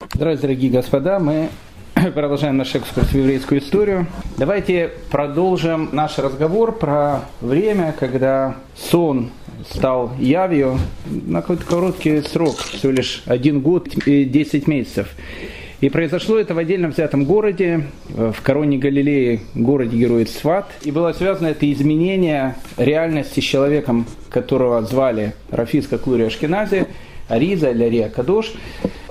[0.00, 1.18] Здравствуйте, дорогие господа.
[1.18, 1.48] Мы
[2.14, 4.06] продолжаем наш экскурс в еврейскую историю.
[4.36, 9.30] Давайте продолжим наш разговор про время, когда сон
[9.68, 15.08] стал явью на какой-то короткий срок, всего лишь один год и 10 месяцев.
[15.80, 20.70] И произошло это в отдельно взятом городе, в короне Галилеи, городе-герой Сват.
[20.82, 26.86] И было связано это изменение реальности с человеком, которого звали Рафиска Клури Ашкенази,
[27.28, 28.52] Ариза или Ария Кадош.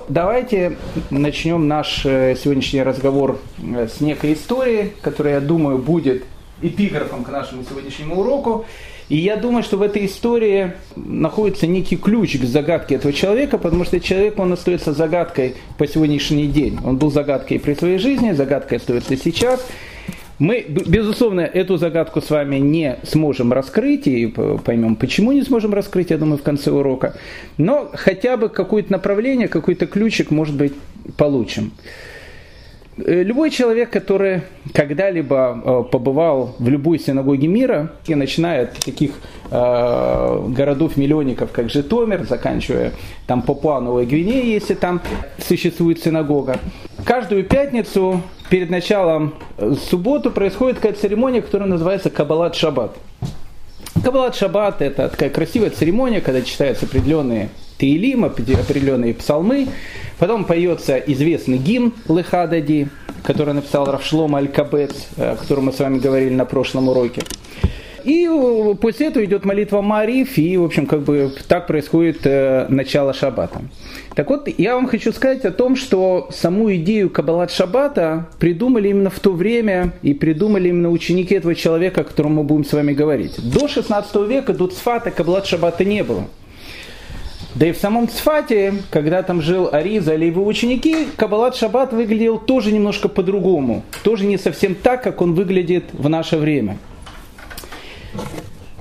[0.08, 0.78] Давайте
[1.10, 6.24] начнем наш э, сегодняшний разговор э, с некой истории, которая, я думаю, будет
[6.62, 8.64] эпиграфом к нашему сегодняшнему уроку.
[9.10, 13.84] И я думаю, что в этой истории находится некий ключ к загадке этого человека, потому
[13.84, 16.78] что человек, он остается загадкой по сегодняшний день.
[16.82, 19.60] Он был загадкой при своей жизни, загадкой остается сейчас.
[20.38, 24.26] Мы, безусловно, эту загадку с вами не сможем раскрыть и
[24.64, 27.14] поймем, почему не сможем раскрыть, я думаю, в конце урока.
[27.56, 30.74] Но хотя бы какое-то направление, какой-то ключик, может быть,
[31.16, 31.72] получим.
[33.04, 34.42] Э, любой человек, который
[34.74, 39.12] когда-либо э, побывал в любой синагоге мира, и начиная от таких
[39.50, 42.92] э, городов-миллионников, как Житомир, заканчивая
[43.26, 45.00] там Папуа Новой Гвинеи, если там
[45.38, 46.58] существует синагога,
[47.04, 49.34] каждую пятницу перед началом
[49.90, 52.96] субботу происходит какая-то церемония, которая называется Кабалат Шаббат.
[54.02, 59.68] Кабалат Шаббат– это такая красивая церемония, когда читаются определенные Таилим, определенные псалмы.
[60.18, 62.88] Потом поется известный гимн Лехадади,
[63.22, 67.22] который написал Равшлом Аль-Кабец, о котором мы с вами говорили на прошлом уроке.
[68.08, 72.64] И э, после этого идет молитва Мариф, и, в общем, как бы так происходит э,
[72.70, 73.60] начало Шаббата.
[74.14, 79.10] Так вот, я вам хочу сказать о том, что саму идею Каббалат Шаббата придумали именно
[79.10, 82.94] в то время, и придумали именно ученики этого человека, о котором мы будем с вами
[82.94, 83.34] говорить.
[83.38, 86.24] До 16 века, до Цфата Каббалат Шаббата не было.
[87.56, 92.38] Да и в самом Цфате, когда там жил Ариза или его ученики, Каббалат Шаббат выглядел
[92.38, 93.82] тоже немножко по-другому.
[94.02, 96.78] Тоже не совсем так, как он выглядит в наше время.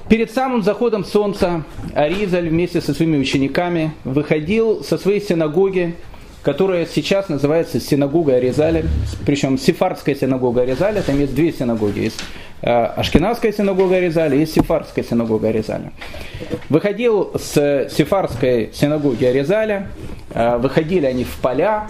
[0.09, 1.63] Перед самым заходом солнца
[1.93, 5.95] Аризаль вместе со своими учениками выходил со своей синагоги,
[6.43, 8.85] которая сейчас называется синагога Аризаля,
[9.25, 12.21] причем сефардская синагога Аризаля, там есть две синагоги, есть
[12.61, 15.91] э, Ашкенадская синагога Аризаля, есть сефардская синагога Аризаля.
[16.69, 19.89] Выходил с сефардской синагоги Аризаля,
[20.33, 21.87] э, выходили они в поля,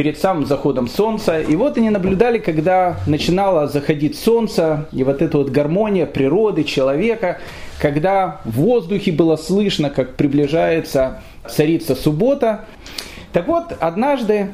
[0.00, 1.42] перед самым заходом солнца.
[1.42, 7.38] И вот они наблюдали, когда начинало заходить солнце, и вот эта вот гармония природы, человека,
[7.78, 12.64] когда в воздухе было слышно, как приближается царица суббота.
[13.34, 14.52] Так вот, однажды,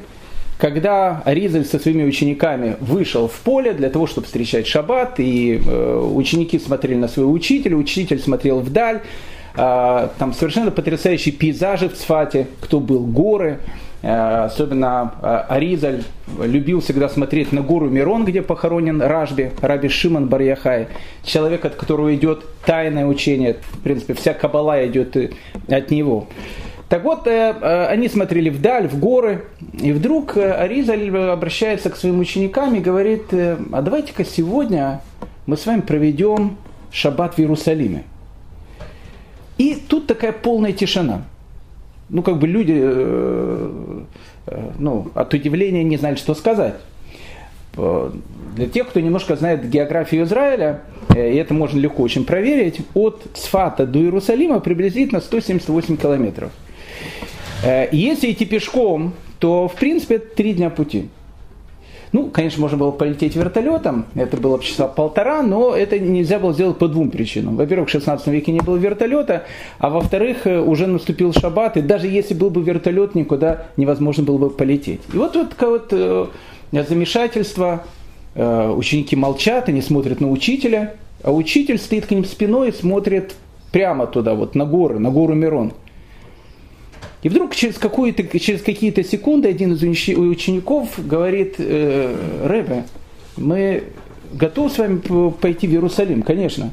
[0.57, 6.11] когда Ризаль со своими учениками вышел в поле для того, чтобы встречать шаббат, и э,
[6.13, 8.99] ученики смотрели на своего учителя, учитель смотрел вдаль,
[9.55, 13.59] э, там совершенно потрясающие пейзажи в Цфате, кто был, горы,
[14.01, 16.03] особенно э, Аризаль
[16.39, 20.87] любил всегда смотреть на гору Мирон, где похоронен Ражби, Раби Шиман Барьяхай,
[21.23, 25.31] человек, от которого идет тайное учение, в принципе, вся кабала идет э,
[25.67, 26.27] от него.
[26.89, 29.43] Так вот, они смотрели вдаль, в горы,
[29.73, 35.01] и вдруг Аризаль обращается к своим ученикам и говорит, а давайте-ка сегодня
[35.47, 36.55] мы с вами проведем
[36.89, 38.05] шаббат в Иерусалиме.
[39.57, 41.23] И тут такая полная тишина–
[42.09, 44.01] ну, как бы люди, э,
[44.47, 46.75] э, ну, от удивления не знали, что сказать.
[47.75, 48.11] Э,
[48.55, 50.81] для тех, кто немножко знает географию Израиля,
[51.15, 56.51] и это можно легко очень проверить, от Сфата до Иерусалима приблизительно 178 километров.
[57.91, 61.09] Если идти пешком, то, в принципе, это три дня пути.
[62.13, 66.77] Ну, конечно, можно было полететь вертолетом, это было часа полтора, но это нельзя было сделать
[66.77, 67.57] по двум причинам.
[67.57, 69.43] Во-первых, в 16 веке не было вертолета,
[69.79, 74.37] а во-вторых, э, уже наступил шаббат, и даже если был бы вертолет, никуда невозможно было
[74.37, 75.01] бы полететь.
[75.13, 76.27] И вот, вот вот э,
[76.71, 77.83] замешательство,
[78.35, 83.35] э, ученики молчат, они смотрят на учителя, а учитель стоит к ним спиной и смотрит
[83.71, 85.73] прямо туда, вот на горы, на гору Мирон.
[87.27, 92.15] И вдруг через, через какие-то секунды один из учеников говорит, э,
[92.45, 92.85] Рэбе,
[93.35, 93.83] мы
[94.31, 95.01] готовы с вами
[95.31, 96.71] пойти в Иерусалим, конечно.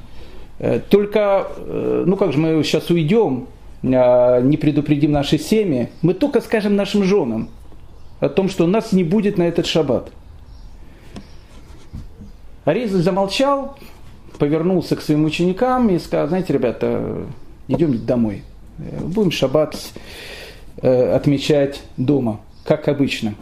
[0.60, 3.48] Э, только, э, ну как же мы сейчас уйдем,
[3.82, 7.48] э, не предупредим наши семьи, мы только скажем нашим женам
[8.20, 10.12] о том, что нас не будет на этот шаббат.
[12.64, 13.76] Ариза замолчал,
[14.38, 17.26] повернулся к своим ученикам и сказал, знаете, ребята,
[17.66, 18.44] идем домой.
[18.78, 20.43] Будем шаббат Э,
[20.88, 23.34] отмечать дома, как обычно.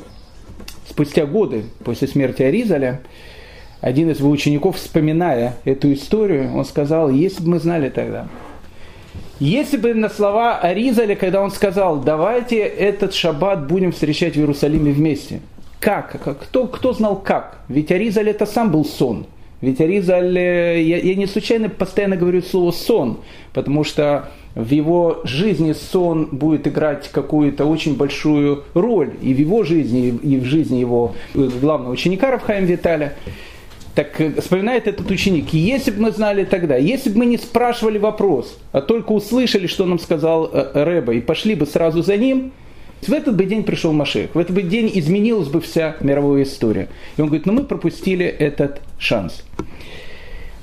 [0.88, 3.00] Спустя годы после смерти Аризаля,
[3.80, 8.28] один из его учеников, вспоминая эту историю, он сказал, если бы мы знали тогда,
[9.42, 14.92] Если бы на слова Аризаля, когда он сказал, давайте этот шаббат будем встречать в Иерусалиме
[14.92, 15.40] вместе.
[15.80, 16.16] Как?
[16.42, 17.58] Кто, кто знал как?
[17.66, 19.26] Ведь Аризаль это сам был сон.
[19.62, 23.20] Ведь Аризаль, э, я, я не случайно постоянно говорю слово сон,
[23.54, 29.62] потому что в его жизни сон будет играть какую-то очень большую роль и в его
[29.62, 33.14] жизни, и в жизни его главного ученика Равхаем Виталя.
[33.94, 37.98] Так э, вспоминает этот ученик, если бы мы знали тогда, если бы мы не спрашивали
[37.98, 42.50] вопрос, а только услышали, что нам сказал э, Рэба, и пошли бы сразу за ним,
[43.08, 46.88] в этот бы день пришел Машех, в этот бы день изменилась бы вся мировая история.
[47.16, 49.44] И он говорит, ну мы пропустили этот шанс.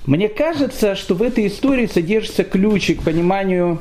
[0.05, 3.79] Мне кажется, что в этой истории содержится ключик к пониманию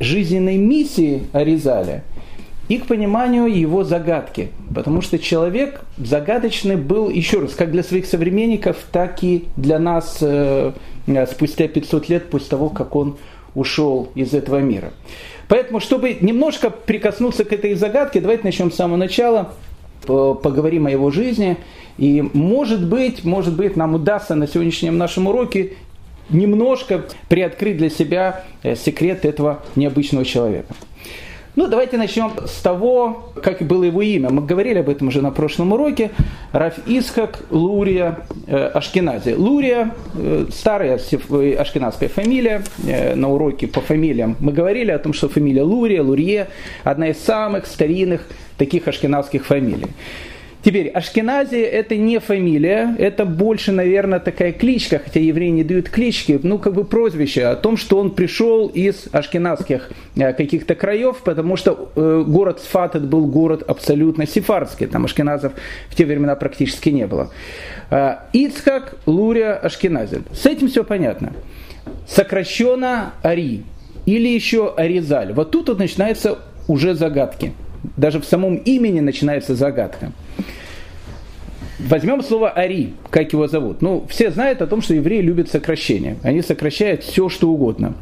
[0.00, 2.04] жизненной миссии Аризаля–
[2.70, 4.50] и к пониманию его загадки.
[4.72, 10.18] Потому что человек загадочный был, еще раз, как для своих современников, так и для нас
[10.20, 10.72] э,
[11.32, 13.16] спустя 500 лет после того, как он
[13.56, 14.92] ушел из этого мира.
[15.50, 19.52] Поэтому, чтобы немножко прикоснуться к этой загадке, давайте начнем с самого начала,
[20.06, 21.56] поговорим о его жизни.
[21.98, 25.72] И может быть, может быть, нам удастся на сегодняшнем нашем уроке
[26.30, 30.72] немножко приоткрыть для себя э, секрет этого необычного человека.
[31.56, 34.30] Ну, давайте начнем с того, как было его имя.
[34.30, 36.12] Мы говорили об этом уже на прошлом уроке.
[36.52, 39.34] Раф Исхак Лурия э, Ашкенази.
[39.34, 41.00] Лурия, э, старая
[41.58, 42.62] ашкеназская фамилия.
[42.86, 46.46] Э, на уроке по фамилиям мы говорили о том, что фамилия Лурия, Лурье,
[46.84, 49.88] одна из самых старинных таких ашкеназских фамилий.
[50.62, 56.38] Теперь, Ашкенази это не фамилия, это больше, наверное, такая кличка, хотя евреи не дают клички,
[56.42, 61.56] ну, как бы прозвище о том, что он пришел из ашкенадских э, каких-то краев, потому
[61.56, 65.52] что э, город Сфат был город абсолютно сефардский, там ашкеназов
[65.88, 67.30] в те времена практически не было.
[67.90, 70.22] Э, Ицхак Лурия Ашкенази.
[70.32, 71.32] С этим все понятно.
[72.06, 73.62] Сокращенно Ари
[74.04, 75.32] или еще Аризаль.
[75.32, 77.52] Вот тут вот начинаются уже загадки.
[77.96, 80.12] Даже в самом имени начинается загадка.
[81.78, 83.80] Возьмем слово Ари, как его зовут.
[83.80, 86.18] Ну, все знают о том, что евреи любят сокращения.
[86.22, 87.94] Они сокращают все, что угодно.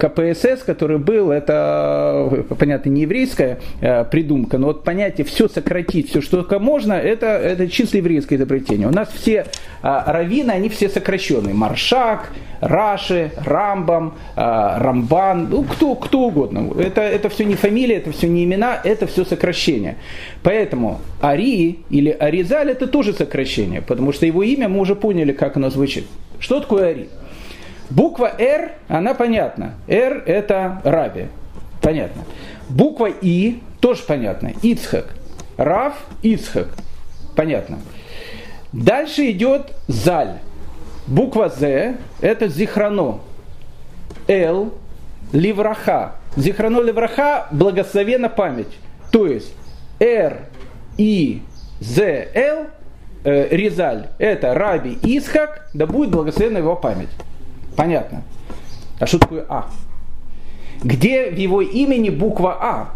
[0.00, 6.22] КПСС, который был, это, понятно, не еврейская э, придумка, но вот понятие все сократить, все,
[6.22, 8.88] что только можно, это, это чисто еврейское изобретение.
[8.88, 9.46] У нас все
[9.82, 11.54] а, раввины, они все сокращенные.
[11.54, 16.72] Маршак, Раши, Рамбам, а, Рамбан, ну, кто, кто угодно.
[16.78, 19.96] Это, это все не фамилия, это все не имена, это все сокращение.
[20.42, 25.56] Поэтому Ари или Аризаль это тоже сокращение, потому что его имя мы уже поняли, как
[25.56, 26.06] оно звучит.
[26.38, 27.08] Что такое Ари?
[27.90, 29.74] Буква «Р», она понятна.
[29.88, 31.26] «Р»– это Раби.
[31.82, 32.22] Понятно.
[32.68, 34.52] Буква «И» тоже понятно.
[34.62, 35.14] Ицхак.
[35.56, 36.68] Рав– Ицхак.
[37.34, 37.80] Понятно.
[38.72, 40.38] Дальше идет «Заль».
[41.06, 43.20] Буква «З»– это Зихрано.
[44.28, 44.72] «Л»–
[45.32, 46.12] Ливраха.
[46.36, 48.78] Зихрано Ливраха– благословена память.
[49.10, 49.52] То есть
[49.98, 50.42] «Р»,
[50.96, 51.42] «И»,
[51.80, 52.66] «З», «Л»
[53.24, 57.08] э, Ризаль– это Раби Исхак, да будет благословена его память.
[57.76, 58.22] Понятно.
[58.98, 59.66] А что такое А?
[60.82, 62.92] Где в его имени буква А?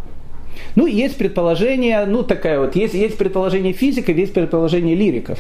[0.77, 5.39] Ну, есть предположение, ну, такая вот, есть, есть предположение физиков, есть предположение лириков.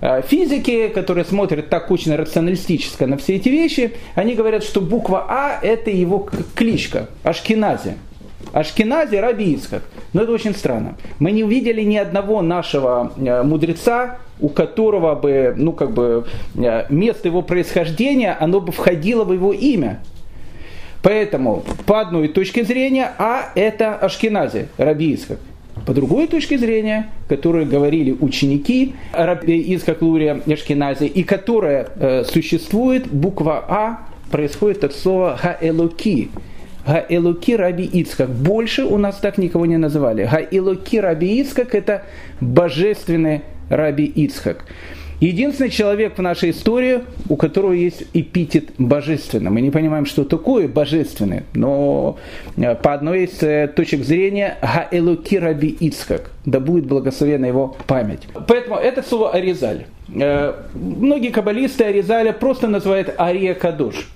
[0.00, 5.26] А, физики, которые смотрят так очень рационалистически на все эти вещи, они говорят, что буква
[5.28, 7.94] А– это его кличка, Ашкенази.
[8.52, 9.82] Ашкенази Раби Ицхак.
[10.12, 10.96] Но это очень странно.
[11.18, 16.84] Мы не увидели ни одного нашего э, мудреца, у которого бы, ну как бы, э,
[16.88, 20.00] место его происхождения, оно бы входило в его имя.
[21.02, 25.38] Поэтому, по одной точке зрения, А это Ашкенази, Раби Ицхак.
[25.86, 33.64] По другой точке зрения, которые говорили ученики Раби Ицхак Лурия и которая э, существует, буква
[33.66, 36.30] А происходит от слова Хаэлуки,
[36.86, 38.30] Гаэлуки Раби Ицкак.
[38.30, 40.28] Больше у нас так никого не называли.
[40.30, 42.02] Гаэлуки Раби Ицкак– это
[42.40, 44.64] божественный Раби Ицхак.
[45.20, 49.50] Единственный человек в нашей истории, у которого есть эпитет божественный.
[49.50, 52.18] Мы не понимаем, что такое божественный, но
[52.56, 58.22] э, по одной из э, точек зрения Гаэлуки Раби Ицхак, да будет благословена его память.
[58.48, 59.84] Поэтому это слово Аризаль.
[60.14, 64.08] Э, многие каббалисты Аризаля просто называют Ария Кадуш.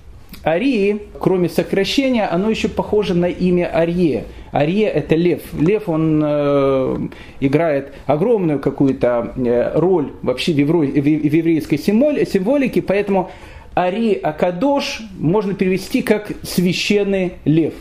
[0.45, 4.25] Арии, кроме сокращения, оно еще похоже на имя Арье.
[4.51, 5.41] Арье это лев.
[5.59, 6.97] Лев, он э,
[7.39, 13.31] играет огромную какую-то э, роль вообще в, евро, в, еврейской символике, поэтому
[13.73, 17.73] Ари Акадош можно перевести как священный лев.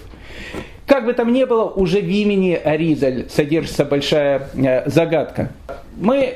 [0.87, 5.53] Как бы там ни было, уже в имени Аризаль содержится большая э, загадка.
[5.97, 6.35] Мы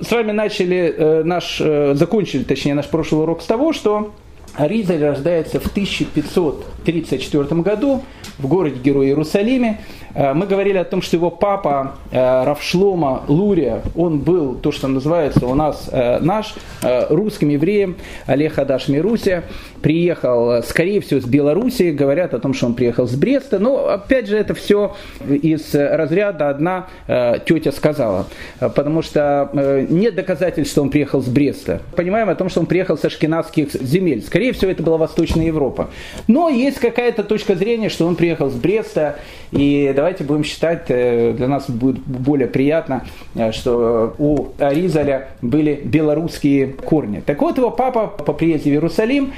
[0.00, 4.14] с вами начали э, наш, э, закончили, точнее, наш прошлый урок с того, что
[4.58, 8.02] Аризаль рождается в 1534 году
[8.38, 9.78] в городе Герой Иерусалиме.
[10.14, 14.88] Э, мы говорили о том, что его папа э, Равшлома Лурия, он был то, что
[14.88, 17.96] называется у нас э, наш русским евреем
[18.26, 19.44] Олег Адаш Мирусия.
[19.82, 21.92] Приехал, скорее всего, с Белоруссии.
[21.92, 23.58] Говорят о том, что он приехал с Бреста.
[23.58, 24.96] Но, опять же, это все
[25.28, 28.26] из разряда одна тетя сказала.
[28.58, 29.50] Потому что
[29.88, 31.80] нет доказательств, что он приехал с Бреста.
[31.96, 34.22] Понимаем о том, что он приехал со шкинавских земель.
[34.22, 35.90] Скорее всего, это была Восточная Европа.
[36.26, 39.16] Но есть какая-то точка зрения, что он приехал с Бреста.
[39.50, 45.80] И давайте будем считать, э, для нас будет более приятно, э, что у Аризаля были
[45.82, 47.22] белорусские корни.
[47.24, 49.32] Так вот, его папа по приезде в Иерусалим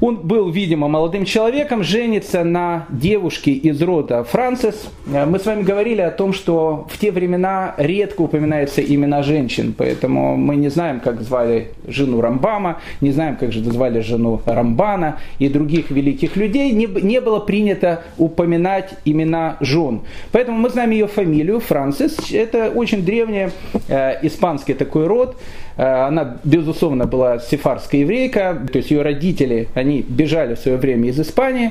[0.00, 4.90] он был, видимо, молодым человеком, женится на девушке из рода Францис.
[5.12, 9.74] Э, мы с вами говорили о том, что в те времена редко упоминаются имена женщин,
[9.76, 15.18] поэтому мы не знаем, как звали жену Рамбама, не знаем, как же звали жену Рамбана
[15.38, 16.72] и других великих людей.
[16.72, 20.00] Не, не было принято упоминать имена жен.
[20.32, 22.32] Поэтому мы знаем ее фамилию, Франсис.
[22.32, 23.48] Это очень древний
[23.88, 25.36] э, испанский такой род.
[25.80, 31.08] Э, она, безусловно, была сефарская еврейка, то есть ее родители, они бежали в свое время
[31.08, 31.70] из Испании.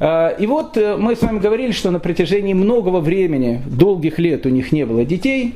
[0.00, 4.46] Э, и вот э, мы с вами говорили, что на протяжении многого времени, долгих лет
[4.46, 5.54] у них не было детей,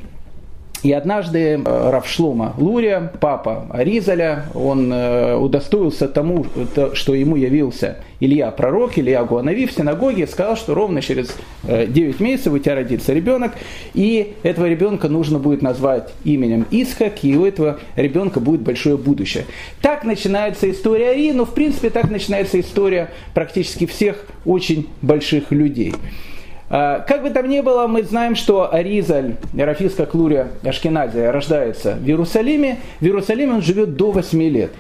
[0.85, 6.45] и однажды э, Равшлома Лурия, папа Аризаля, он э, удостоился тому,
[6.93, 12.23] что ему явился Илья пророк, Илья Гуанави в синагоге, сказал, что ровно через 9 э,
[12.23, 13.53] месяцев у тебя родится ребенок,
[13.95, 19.47] и этого ребенка нужно будет назвать именем Исхак, и у этого ребенка будет большое будущее.
[19.81, 25.95] Так начинается история Ари, но в принципе так начинается история практически всех очень больших людей.
[26.77, 32.05] А, как бы там ни было, мы знаем, что Аризаль, Рафиска Клурия Ашкеназия, рождается в
[32.05, 32.81] Иерусалиме.
[32.99, 34.73] В Иерусалиме он живет до 8 лет.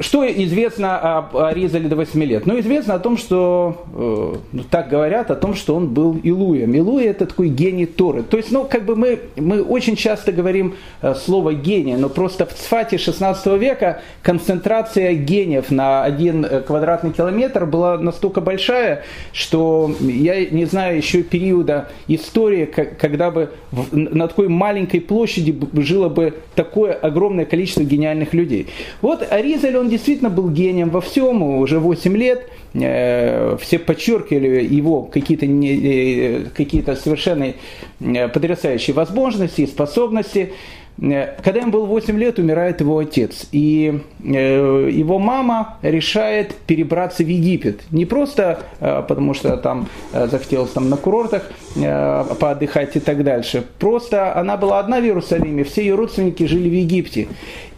[0.00, 2.46] Что известно об Аризале до 8 лет?
[2.46, 6.74] Ну, известно о том, что, э, ну, так говорят, о том, что он был Илуем.
[6.74, 8.22] Илуя это такой гений Торы.
[8.22, 12.46] То есть, ну, как бы мы, мы очень часто говорим э, слово гений, но просто
[12.46, 19.94] в Цфате 16 века концентрация гениев на один э, квадратный километр была настолько большая, что
[20.00, 23.50] я не знаю еще периода истории, когда бы
[23.90, 28.68] на такой маленькой площади жило бы такое огромное количество гениальных людей.
[29.02, 35.02] Вот Аризаль, он действительно был гением во всем, уже 8 лет, э, все подчеркивали его
[35.02, 37.54] какие-то э, какие совершенно
[37.98, 40.52] э, потрясающие возможности и способности.
[40.96, 43.46] Когда ему было 8 лет, умирает его отец.
[43.50, 47.80] И его мама решает перебраться в Египет.
[47.90, 53.64] Не просто потому, что там захотелось там на курортах поотдыхать и так дальше.
[53.78, 57.28] Просто она была одна в Иерусалиме, все ее родственники жили в Египте.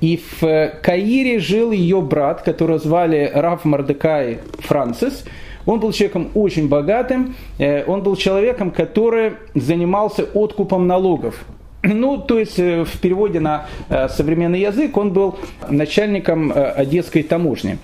[0.00, 5.24] И в Каире жил ее брат, которого звали Раф Мардекай Францис.
[5.64, 11.44] Он был человеком очень богатым, э, он был человеком, который занимался откупом налогов.
[11.86, 15.38] Ну, то есть э, в переводе на э, современный язык он был
[15.68, 17.78] начальником Одесской таможни.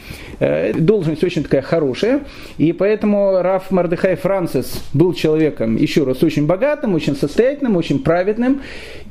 [0.75, 2.23] Должность очень такая хорошая,
[2.59, 8.61] и поэтому Раф Мардыхай Францис был человеком, еще раз, очень богатым, очень состоятельным, очень праведным,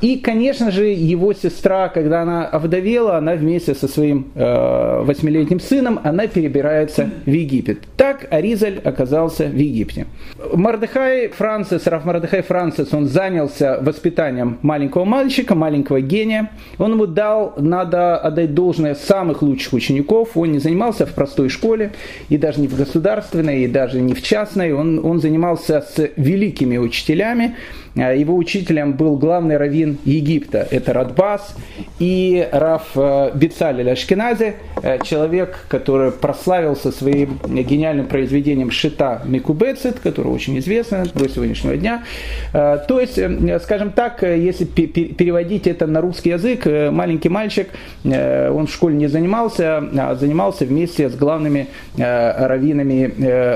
[0.01, 6.01] и, конечно же, его сестра, когда она овдовела, она вместе со своим э, восьмилетним сыном,
[6.03, 7.79] она перебирается в Египет.
[7.95, 10.07] Так Аризаль оказался в Египте.
[10.53, 16.49] Мардыхай Францис, Раф Мардыхай Францис, он занялся воспитанием маленького мальчика, маленького гения.
[16.79, 20.29] Он ему дал, надо отдать должное, самых лучших учеников.
[20.35, 21.91] Он не занимался в простой школе,
[22.29, 24.73] и даже не в государственной, и даже не в частной.
[24.73, 27.55] Он, он занимался с великими учителями.
[27.95, 31.55] Э, его учителем был главный раввин Египта, это Радбас,
[31.99, 40.29] и Раф э, Бицалель Ашкеназе, э, человек, который прославился своим гениальным произведением Шита Микубецит, которое
[40.29, 42.03] очень известно до сегодняшнего дня.
[42.51, 43.19] То есть,
[43.63, 47.69] скажем так, если переводить это на русский язык, маленький мальчик,
[48.03, 53.11] он в школе не занимался, а занимался вместе с главными раввинами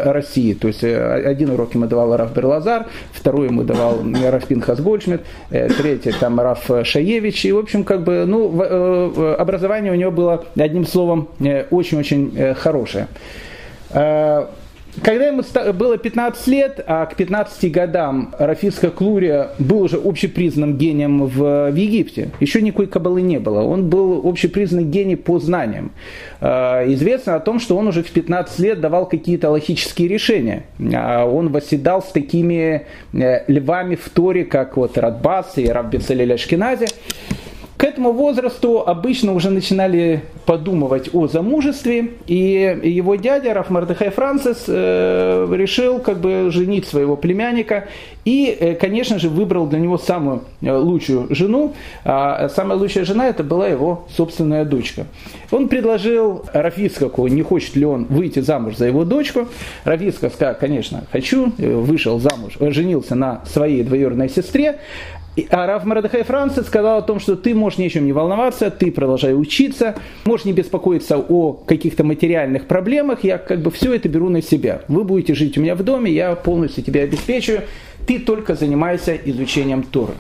[0.09, 0.53] России.
[0.53, 5.69] То есть, один урок ему давал Раф Берлазар, второй ему давал Раф Пинхас Гольшмидт, э,
[5.69, 7.45] третий там Раф Шаевич.
[7.45, 12.53] И, в общем, как бы, ну, э, образование у него было, одним словом, э, очень-очень
[12.55, 13.07] хорошее.
[15.03, 21.25] Когда ему было 15 лет, а к 15 годам Рафиска Клурия был уже общепризнанным гением
[21.25, 25.91] в, в Египте, еще никакой кабалы не было, он был общепризнанный гений по знаниям.
[26.39, 30.63] Э, известно о том, что он уже в 15 лет давал какие-то логические решения.
[30.93, 36.87] А он восседал с такими э, львами в Торе, как вот Радбас и Раббицелель Ашкенази.
[37.77, 44.63] К этому возрасту обычно уже начинали подумывать о замужестве, и его дядя Раф Мардыхай Францис
[44.67, 47.87] э, решил как бы женить своего племянника
[48.23, 51.73] и, э, конечно же, выбрал для него самую э, лучшую жену.
[52.05, 55.05] А самая лучшая жена это была его собственная дочка.
[55.51, 59.49] Он предложил Рафицкаку, не хочет ли он выйти замуж за его дочку.
[59.83, 64.79] Рафицкак сказал, конечно, хочу, вышел замуж, женился на своей двоюродной сестре.
[65.49, 68.71] А Раф Марадахай Францис сказал о том, что ты можешь ни о чем не волноваться,
[68.71, 74.07] ты продолжай учиться, можешь не беспокоиться о каких-то материальных проблемах, я как бы все это
[74.07, 74.81] беру на себя.
[74.87, 77.63] Вы будете жить у меня в доме, я полностью тебя обеспечиваю,
[78.07, 80.13] ты только занимайся изучением Торы.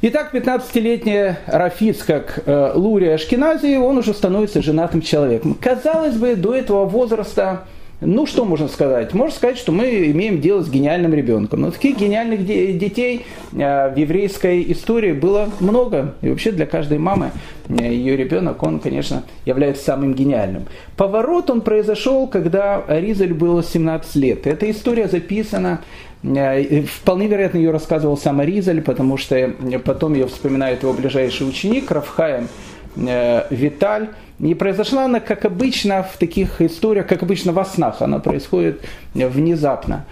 [0.00, 5.56] Итак, 15-летняя Рафис, как э, Лурия Ашкенази, он уже становится женатым человеком.
[5.60, 7.64] Казалось бы, до этого возраста
[8.00, 9.12] ну, что можно сказать?
[9.12, 11.62] Можно сказать, что мы имеем дело с гениальным ребенком.
[11.62, 16.14] Но таких гениальных детей э, в еврейской истории было много.
[16.22, 17.32] И вообще для каждой мамы
[17.68, 20.66] э, ее ребенок, он, конечно, является самым гениальным.
[20.96, 24.46] Поворот он произошел, когда Ризаль было 17 лет.
[24.46, 25.80] Эта история записана
[26.22, 29.52] э, Вполне вероятно, ее рассказывал сам Аризаль, потому что
[29.84, 32.48] потом ее вспоминает его ближайший ученик Рафхаем
[32.96, 34.08] Виталь.
[34.38, 38.00] Не произошла она, как обычно, в таких историях, как обычно во снах.
[38.02, 38.82] Она происходит
[39.14, 40.04] внезапно.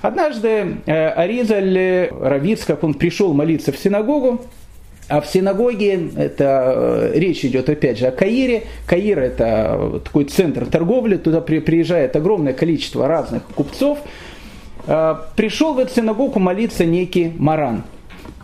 [0.00, 4.40] Однажды э, Аризаль э, Равицкак, он пришел молиться в синагогу,
[5.08, 8.64] а в синагоге, это э, речь идет опять же о Каире.
[8.86, 13.98] Каир это такой центр торговли, туда приезжает огромное количество разных купцов.
[15.34, 17.82] Пришел в эту синагогу молиться некий Маран–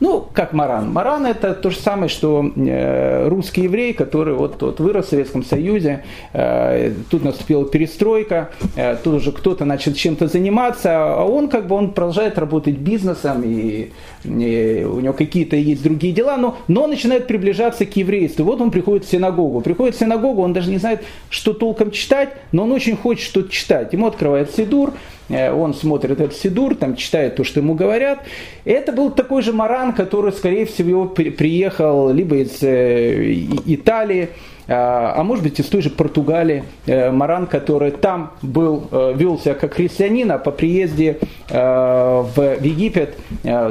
[0.03, 0.93] ну, как Маран.
[0.93, 5.45] Маран это то же самое, что э, русский еврей, который вот, вот вырос в Советском
[5.45, 11.69] Союзе, э, тут наступила перестройка, э, тут уже кто-то начал чем-то заниматься, а он как
[11.69, 13.93] бы он продолжает работать бизнесом, и, и
[14.25, 18.45] у него какие-то есть другие дела, но, но начинает приближаться к еврейству.
[18.45, 19.61] Вот он приходит в синагогу.
[19.61, 23.51] Приходит в синагогу, он даже не знает, что толком читать, но он очень хочет что-то
[23.51, 23.93] читать.
[23.93, 24.93] Ему открывает Сидур,
[25.33, 28.21] Э, он смотрит этот сидур, там читает то, что ему говорят.
[28.65, 33.33] Это был такой же Маран, который, скорее всего, приехал либо из э,
[33.67, 34.29] Италии,
[34.69, 39.55] а, а может быть из той же Португалии, э, Маран, который там был, вел себя
[39.55, 43.17] как христианин, а по приезде в Египет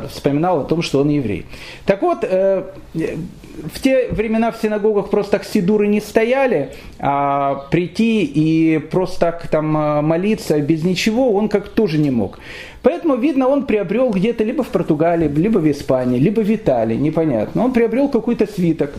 [0.09, 1.45] вспоминал о том, что он еврей.
[1.85, 8.79] Так вот, в те времена в синагогах просто так сидуры не стояли, а прийти и
[8.79, 9.65] просто так там
[10.05, 12.39] молиться без ничего он как тоже не мог.
[12.81, 17.63] Поэтому, видно, он приобрел где-то либо в Португалии, либо в Испании, либо в Италии, непонятно.
[17.63, 18.93] Он приобрел какой-то свиток,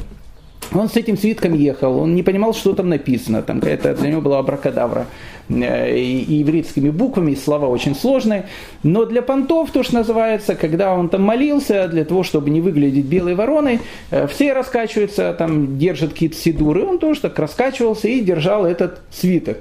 [0.74, 4.20] он с этим свитком ехал, он не понимал, что там написано, там какая-то для него
[4.20, 5.06] была абракадавра.
[5.48, 8.46] Э, и, и ивритскими буквами, и слова очень сложные.
[8.82, 13.06] Но для понтов, то, что называется, когда он там молился, для того, чтобы не выглядеть
[13.06, 13.80] белой вороной,
[14.10, 19.58] э, все раскачиваются, там держат какие-то сидуры, он тоже так раскачивался и держал этот свиток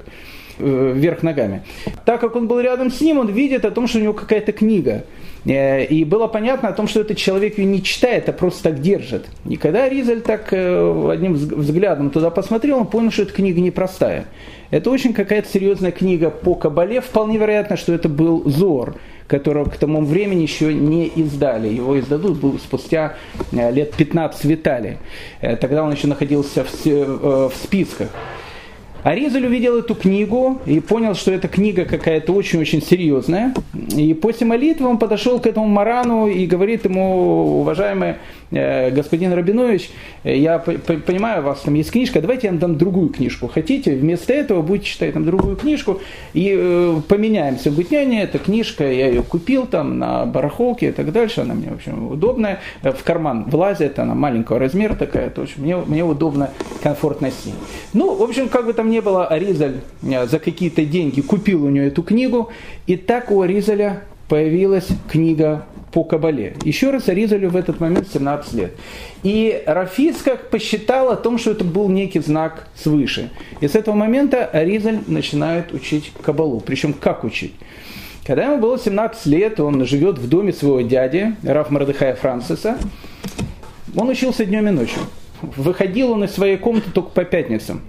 [0.62, 1.62] вверх ногами.
[2.04, 4.52] Так как он был рядом с ним, он видит о том, что у него какая-то
[4.52, 5.04] книга.
[5.44, 8.80] Э, и было понятно о том, что этот человек ее не читает, а просто так
[8.80, 9.26] держит.
[9.48, 14.26] И когда Ризаль так э, одним взглядом туда посмотрел, он понял, что эта книга непростая.
[14.70, 17.00] Это очень какая-то серьезная книга по Кабале.
[17.00, 18.96] Вполне вероятно, что это был Зор,
[19.26, 21.68] которого к тому времени еще не издали.
[21.68, 23.16] Его издадут спустя
[23.50, 24.98] э, лет 15 в Италии.
[25.40, 28.08] Тогда он еще находился в списках.
[29.02, 33.52] Аризаль увидел эту книгу и понял, что эта книга какая-то очень-очень серьезная.
[33.96, 38.16] И после молитвы он подошел к этому Марану и говорит ему, уважаемый
[38.52, 39.90] господин Рабинович,
[40.24, 43.48] э, я понимаю, у вас там есть книжка, давайте я вам дам другую книжку.
[43.48, 43.94] Хотите?
[43.94, 46.00] Вместо этого будете читать там другую книжку
[46.34, 47.70] и э, поменяемся.
[47.70, 51.54] Говорит, не, не, эта книжка, я ее купил там на барахолке и так дальше, она
[51.54, 52.60] мне, в общем, удобная.
[52.82, 56.50] В карман влазит, она маленького размера такая, то есть мне, мне удобно,
[56.82, 57.54] комфортно с ней.
[57.94, 61.86] Ну, в общем, как бы там ни было, Аризаль за какие-то деньги купил у нее
[61.86, 62.50] эту книгу,
[62.86, 66.56] и так у Аризаля появилась книга по Кабале.
[66.64, 68.72] Еще раз Аризалю в этот момент 17 лет.
[69.22, 73.30] И Рафицкак посчитал о том, что это был некий знак свыше.
[73.60, 76.60] И с этого момента Аризаль начинает учить Кабалу.
[76.60, 77.54] Причем как учить?
[78.26, 82.78] Когда ему было 17 лет, он живет в доме своего дяди, Раф Мардыхая Франциса.
[83.96, 85.02] Он учился днем и ночью.
[85.42, 87.82] Выходил он из своей комнаты только по пятницам.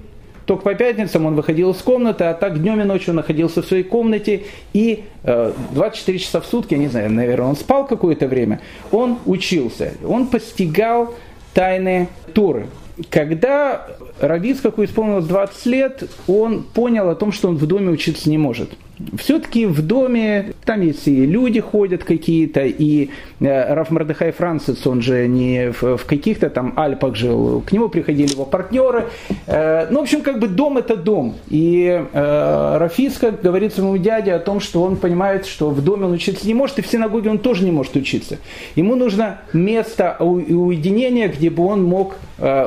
[0.46, 3.84] Только по пятницам он выходил из комнаты, а так днем и ночью находился в своей
[3.84, 4.44] комнате.
[4.74, 8.60] И 24 э, часа в сутки, я не знаю, наверное, он спал какое-то время,
[8.92, 9.94] он учился.
[10.06, 11.14] Он постигал
[11.54, 12.68] тайны Торы.
[13.10, 13.88] когда
[14.20, 18.72] Равицкаку исполнилось 20 лет, он понял о том, что он в доме учиться не может.
[19.18, 25.02] Все-таки в доме, там есть и люди ходят какие-то, и э, Раф Мардыхай Францис, он
[25.02, 29.06] же не в, в каких-то там Альпах жил, к нему приходили его партнеры.
[29.48, 31.36] Э, ну, в общем, как бы дом это дом.
[31.50, 36.12] И э, Рафиска говорит своему дяде о том, что он понимает, что в доме он
[36.12, 38.38] учиться не может, и в синагоге он тоже не может учиться.
[38.76, 42.16] Ему нужно место уединения, где бы он мог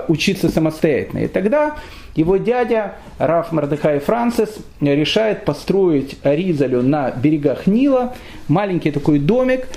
[0.09, 1.21] учиться самостоятельно.
[1.21, 1.77] И тогда
[2.17, 8.15] его дядя Раф Мардыхай Францис решает построить Ризалю на берегах Нила
[8.49, 9.69] маленький такой домик,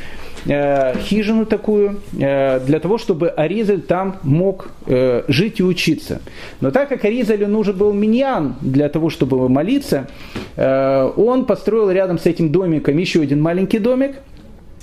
[0.45, 6.21] э, хижину такую, э, для того, чтобы Аризаль там мог э, жить и учиться.
[6.61, 10.07] Но так как Аризалю нужен был миньян для того, чтобы молиться,
[10.55, 14.15] он построил рядом с этим домиком еще один маленький домик–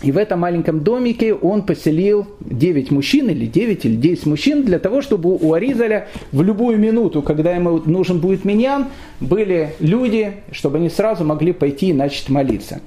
[0.03, 4.79] и в этом маленьком домике он поселил 9 мужчин, или 9, или 10 мужчин, для
[4.79, 8.87] того, чтобы у Аризаля в любую минуту, когда ему нужен будет миньян,
[9.21, 12.81] были люди, чтобы они сразу могли пойти и начать молиться.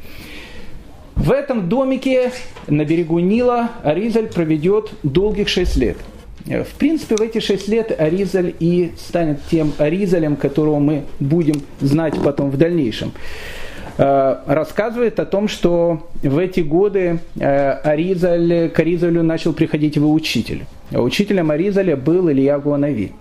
[1.15, 2.31] В этом домике
[2.67, 5.97] на берегу Нила Аризаль проведет долгих 6 лет.
[6.45, 12.15] В принципе, в эти шесть лет Аризаль и станет тем Аризалем, которого мы будем знать
[12.23, 13.11] потом в дальнейшем.
[13.99, 20.13] Э, рассказывает о том, что в эти годы э, Аризаль, к Аризалю начал приходить его
[20.13, 20.65] учитель.
[20.91, 23.11] Учителем Аризаля был Илья Гуанави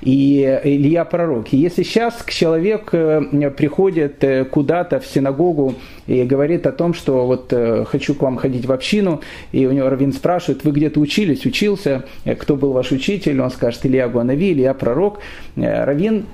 [0.00, 1.52] и Илья Пророк.
[1.52, 5.74] И если сейчас человек э, приходит куда-то в синагогу
[6.06, 7.54] и говорит о том, что вот
[7.88, 9.20] хочу к вам ходить в общину,
[9.52, 12.04] и у него Равин спрашивает, вы где-то учились, учился,
[12.38, 15.20] кто был ваш учитель, он скажет Илья Гуанави, Илья Пророк.
[15.56, 16.24] Равин,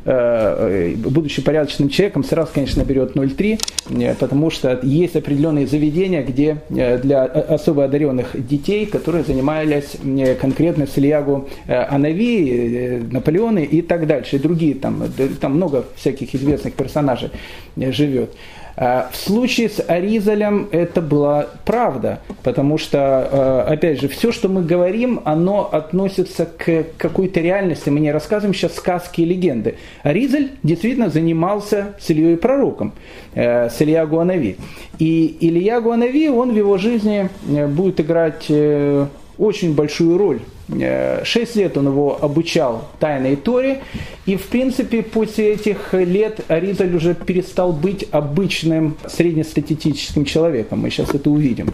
[0.97, 3.59] будучи порядочным человеком, сразу, конечно, берет 0,3,
[3.91, 10.35] Э, потому что есть определенные заведения, где э, для особо одаренных детей, которые занимались э,
[10.35, 15.05] конкретно с Ильягу Анави, Наполеоны и так дальше, и другие, там,
[15.41, 17.31] там много всяких известных персонажей
[17.77, 18.31] живет.
[18.79, 24.63] А, в случае с Аризалем это была правда, потому что, опять же, все, что мы
[24.63, 27.89] говорим, оно относится к какой-то реальности.
[27.89, 29.77] Мы не рассказываем сейчас сказки и легенды.
[30.03, 32.93] Аризаль действительно занимался с Ильей Пророком,
[33.35, 34.59] с Илья Гуанави.
[34.99, 39.07] И Илья Гуанави, он в его жизни э, будет играть э,
[39.39, 40.41] очень большую роль.
[40.69, 43.83] Э, шесть лет он его обучал тайной Торе,
[44.25, 50.81] и в принципе после этих лет Аризаль уже перестал быть обычным среднестатистическим человеком.
[50.81, 51.71] Мы сейчас это увидим.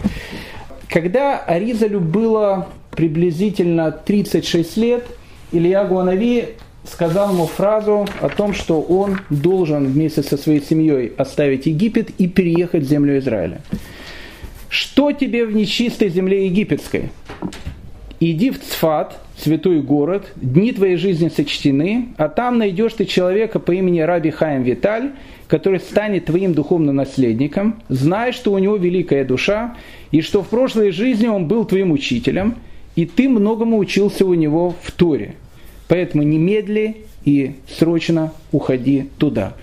[0.89, 5.07] Когда Аризалю было приблизительно 36 лет,
[5.53, 6.51] Илья Гуанави
[6.85, 12.27] сказал ему фразу о том, что он должен вместе со своей семьей оставить Египет и
[12.27, 13.61] переехать в землю Израиля.
[14.69, 17.11] Что тебе в нечистой земле египетской?
[18.21, 23.73] Иди в Цфат, святой город, дни твоей жизни сочтены, а там найдешь ты человека по
[23.73, 25.11] имени Раби Хаим Виталь,
[25.49, 29.77] который станет твоим духовным наследником, знай, что у него великая душа,
[30.13, 32.55] и что в прошлой жизни он был твоим учителем,
[32.95, 35.35] и ты многому учился у него в Торе.
[35.89, 39.55] Поэтому немедли и срочно уходи туда.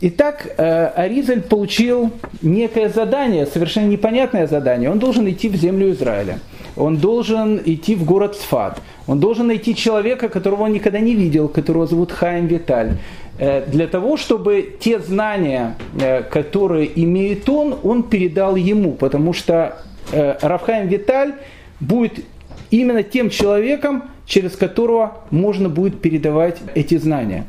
[0.00, 4.90] Итак, э, Аризаль получил некое задание, совершенно непонятное задание.
[4.90, 6.38] Он должен идти в землю Израиля.
[6.76, 8.80] Он должен идти в город Сфат.
[9.06, 12.98] Он должен найти человека, которого он никогда не видел, которого зовут Хаим Виталь.
[13.38, 18.92] Э, для того, чтобы те знания, э, которые имеет он, он передал ему.
[18.92, 19.78] Потому что
[20.12, 21.32] Рафхаим Виталь
[21.80, 22.24] будет
[22.70, 27.44] именно тем человеком, через которого можно будет передавать эти знания.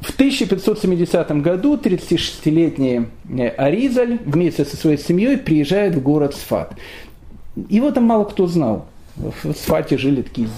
[0.00, 6.74] В 1570 году 36-летний э, Аризаль вместе со своей семьей приезжает в город Сфат.
[7.68, 8.86] Его там мало кто знал.
[9.16, 10.48] В Сфате жили такие,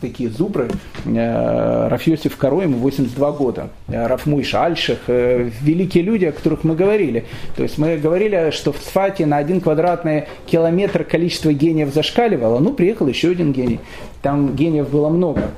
[0.00, 0.70] такие зубры.
[1.04, 3.70] Э, Рафьосиф Каро, ему 82 года.
[3.88, 7.24] Э, Рафмуиш Альших, э, великие люди, о которых мы говорили.
[7.56, 12.60] То есть мы говорили, что в Сфате на один квадратный километр количество гениев зашкаливало.
[12.60, 13.80] Ну, приехал еще один гений.
[14.22, 15.50] Там гениев было много.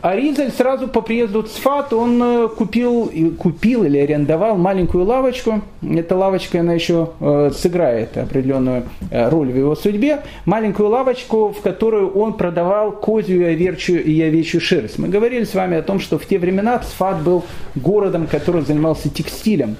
[0.00, 5.60] А Ризаль сразу по приезду в Цфат он э, купил, купил или арендовал маленькую лавочку.
[5.82, 10.20] Эта лавочка, она еще э, сыграет определенную э, роль в его судьбе.
[10.44, 15.00] Маленькую лавочку, в которую он продавал козью и овечью, и овечью шерсть.
[15.00, 19.08] Мы говорили с вами о том, что в те времена Цфат был городом, который занимался
[19.08, 19.76] текстилем.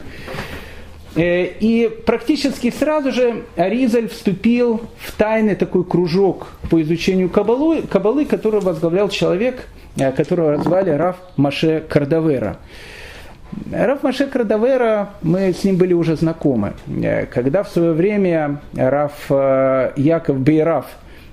[1.16, 8.60] И практически сразу же Аризаль вступил в тайный такой кружок по изучению кабалы, кабалы который
[8.60, 9.66] возглавлял человек,
[10.16, 12.56] которого звали Раф Маше Кардавера.
[13.72, 16.74] Раф Маше Кардавера, мы с ним были уже знакомы.
[17.02, 20.86] Э, когда в свое время Раф э, Яков Бейраф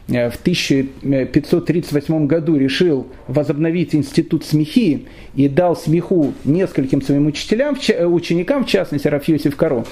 [0.07, 8.67] в 1538 году решил возобновить институт смехи и дал смеху нескольким своим учителям, ученикам, в
[8.67, 9.83] частности Раф Йосиф Каро,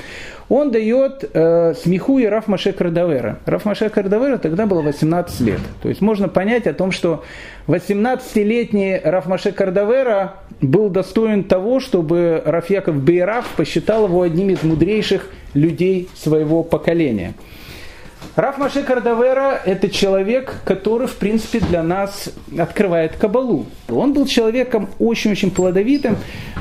[0.49, 3.39] он дает э, смеху и Раф Маше Кардавера.
[3.45, 5.59] Раф Маше Кардавера тогда было 18 лет.
[5.81, 7.23] То есть можно понять о том, что
[7.67, 14.61] 18-летний Раф Маше Кардавера был достоин того, чтобы Раф Яков Бейраф посчитал его одним из
[14.63, 17.33] мудрейших людей своего поколения.
[18.35, 23.67] Раф Маше Кардавера– это человек, который, в принципе, для нас открывает Кабалу.
[23.87, 26.17] Он был человеком очень-очень плодовитым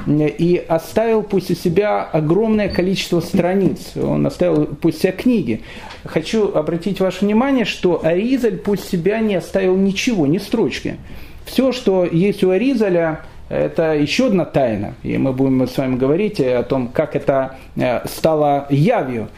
[0.06, 3.96] и оставил после себя огромное количество страниц.
[3.96, 5.62] Он оставил после себя книги.
[6.04, 10.98] Хочу обратить ваше внимание, что Аризаль после себя не оставил ничего, ни строчки.
[11.46, 14.94] Все, что есть у Аризаля, это еще одна тайна.
[15.02, 19.28] И мы будем с вами говорить о том, как это э, стало явью.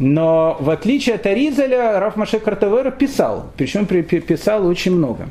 [0.00, 5.28] Но в отличие от Аризаля, Раф Маше Картавера писал, причем писал очень много.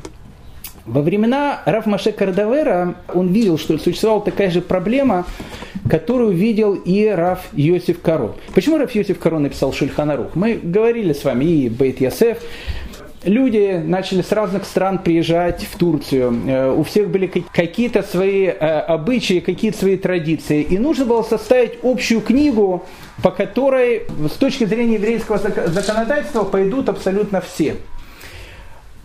[0.86, 5.26] Во времена Раф Маше Кардавера он видел, что существовала такая же проблема,
[5.90, 8.32] которую видел и Раф Йосиф Каро.
[8.54, 10.36] Почему Раф Йосиф Каро написал Шульханарух?
[10.36, 12.38] Мы говорили с вами и Бейт Ясеф,
[13.24, 16.34] люди начали с разных стран приезжать в Турцию.
[16.46, 20.62] Э, у всех были какие-то свои э, обычаи, какие-то свои традиции.
[20.62, 22.84] И нужно было составить общую книгу,
[23.22, 27.76] по которой с точки зрения еврейского законодательства пойдут абсолютно все.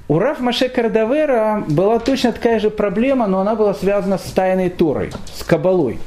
[0.08, 4.70] У Раф Маше Кардавера была точно такая же проблема, но она была связана с тайной
[4.70, 5.98] Торой, с Кабалой.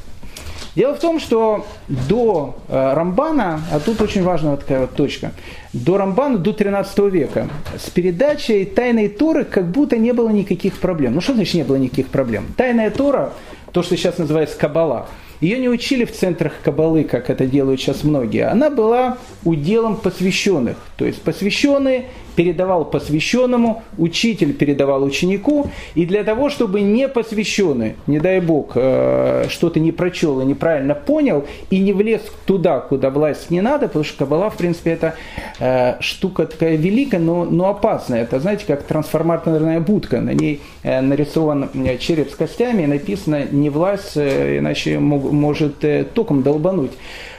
[0.76, 5.32] Дело в том, что до э, Рамбана, а тут очень важная вот такая вот точка,
[5.72, 11.14] до Рамбана, до 13 века, с передачей тайной Торы как будто не было никаких проблем.
[11.14, 12.46] Ну что значит не было никаких проблем?
[12.56, 13.32] Тайная Тора,
[13.72, 15.08] то, что сейчас называется Кабала,
[15.40, 18.46] ее не учили в центрах Кабалы, как это делают сейчас многие.
[18.48, 20.76] Она была уделом посвященных.
[20.96, 22.06] То есть посвященные
[22.38, 29.46] передавал посвященному, учитель передавал ученику, и для того, чтобы не посвященный, не дай бог, э,
[29.48, 34.04] что-то не прочел и неправильно понял, и не влез туда, куда власть не надо, потому
[34.04, 35.16] что Кабала, в принципе, это
[35.58, 38.22] э, штука такая великая, но, но опасная.
[38.22, 43.68] Это, знаете, как трансформаторная будка, на ней э, нарисован череп с костями, и написано «не
[43.68, 45.00] власть, иначе
[45.32, 46.92] может током долбануть».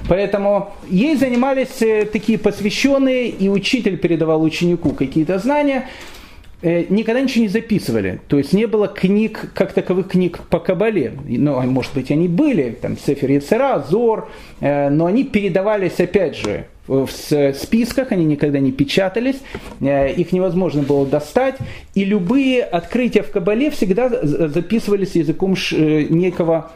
[0.08, 6.19] Поэтому ей занимались такие посвященные, и учитель передавал ученику какие-то знания, э,
[6.62, 8.20] никогда ничего не записывали.
[8.28, 11.14] То есть не было книг, как таковых книг по Кабале.
[11.26, 16.36] Ну, а может быть, они были, там, Сефер Яцера, Зор, э, но они передавались, опять
[16.36, 17.08] же, в
[17.54, 19.38] списках, они никогда не печатались,
[19.80, 21.56] э, их невозможно было достать,
[21.94, 26.72] и любые открытия в Кабале всегда записывались языком некого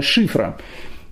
[0.00, 0.56] шифра.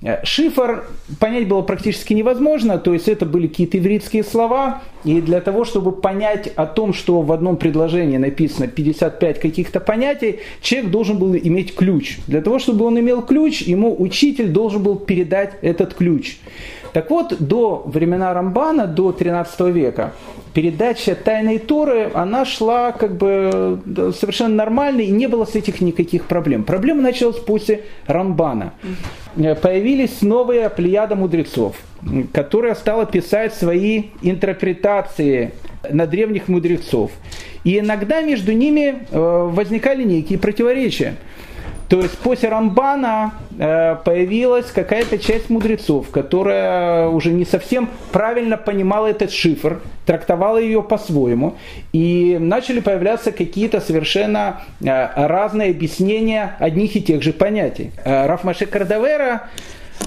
[0.04, 0.84] Э, шифр
[1.18, 5.92] понять было практически невозможно, то есть это были какие-то ивритские слова, и для того, чтобы
[5.92, 11.74] понять о том, что в одном предложении написано 55 каких-то понятий, человек должен был иметь
[11.74, 12.18] ключ.
[12.26, 16.36] Для того, чтобы он имел ключ, ему учитель должен был передать этот ключ.
[16.94, 20.12] Так вот, до времена Рамбана, до 13 века,
[20.54, 23.80] передача тайной Торы, она шла как бы
[24.16, 26.62] совершенно нормально, и не было с этих никаких проблем.
[26.62, 28.74] Проблема началась после Рамбана.
[29.34, 31.74] Появились новые плеяда мудрецов,
[32.32, 35.52] которая стала писать свои интерпретации
[35.90, 37.10] на древних мудрецов.
[37.64, 41.16] И иногда между ними э, возникали некие противоречия.
[41.88, 49.08] То есть после Рамбана э, появилась какая-то часть мудрецов, которая уже не совсем правильно понимала
[49.08, 51.56] этот шифр, трактовала ее по-своему,
[51.92, 57.92] и начали появляться какие-то совершенно э, разные объяснения одних и тех же понятий.
[58.04, 59.48] Э, Рафмаше Кардавера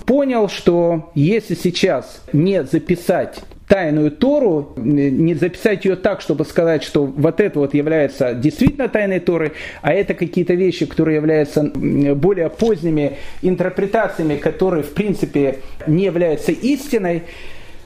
[0.05, 7.05] понял, что если сейчас не записать тайную Тору, не записать ее так, чтобы сказать, что
[7.05, 13.17] вот это вот является действительно тайной Торой, а это какие-то вещи, которые являются более поздними
[13.41, 17.23] интерпретациями, которые в принципе не являются истиной,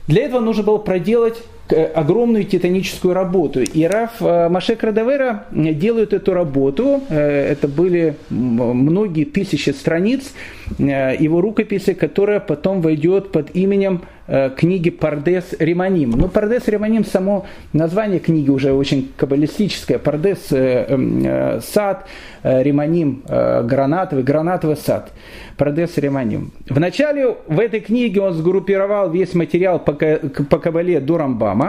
[0.07, 1.41] для этого нужно было проделать
[1.73, 3.61] огромную титаническую работу.
[3.61, 7.01] И Раф э, Машек Радавера делают эту работу.
[7.09, 10.33] Э, это были многие тысячи страниц
[10.77, 14.01] его рукописи, которая потом войдет под именем
[14.33, 16.11] Э, книги Пардес Риманим.
[16.11, 19.99] Ну, Пардес Риманим, само название книги уже очень каббалистическое.
[19.99, 22.07] Пардес э, эм, э, сад,
[22.43, 25.11] э, Риманим э, гранатовый, гранатовый сад.
[25.57, 26.51] Пардес Риманим.
[26.69, 31.60] Вначале в этой книге он сгруппировал весь материал по, по Кабале до Рамбама.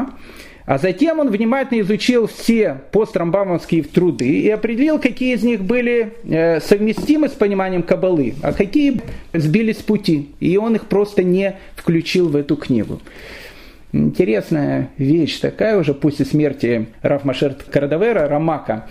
[0.64, 6.60] А затем он внимательно изучил все пострамбамовские труды и определил, какие из них были э,
[6.60, 9.00] совместимы с пониманием Кабалы, а какие
[9.32, 10.30] сбились с пути.
[10.38, 13.00] И он их просто не включил в эту книгу.
[13.92, 18.86] интересная вещь такая уже после смерти Раф Машер Карадавера, Рамака.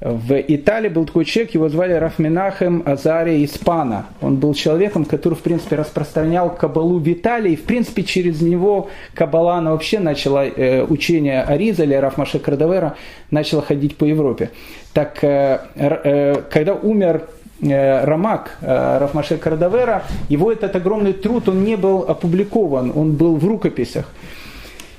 [0.00, 4.06] В Италии был такой человек, его звали Рафминахем Азария Испана.
[4.20, 7.52] Он был человеком, который, в принципе, распространял кабалу в Италии.
[7.52, 12.96] И, в принципе, через него кабала, она вообще начала, э, учение Аризаля, Рафмаше Кардавера,
[13.30, 14.50] начала ходить по Европе.
[14.92, 17.22] Так, э, э, когда умер
[17.62, 23.36] э, Рамак э, Рафмаше Кардавера, его этот огромный труд, он не был опубликован, он был
[23.36, 24.06] в рукописях.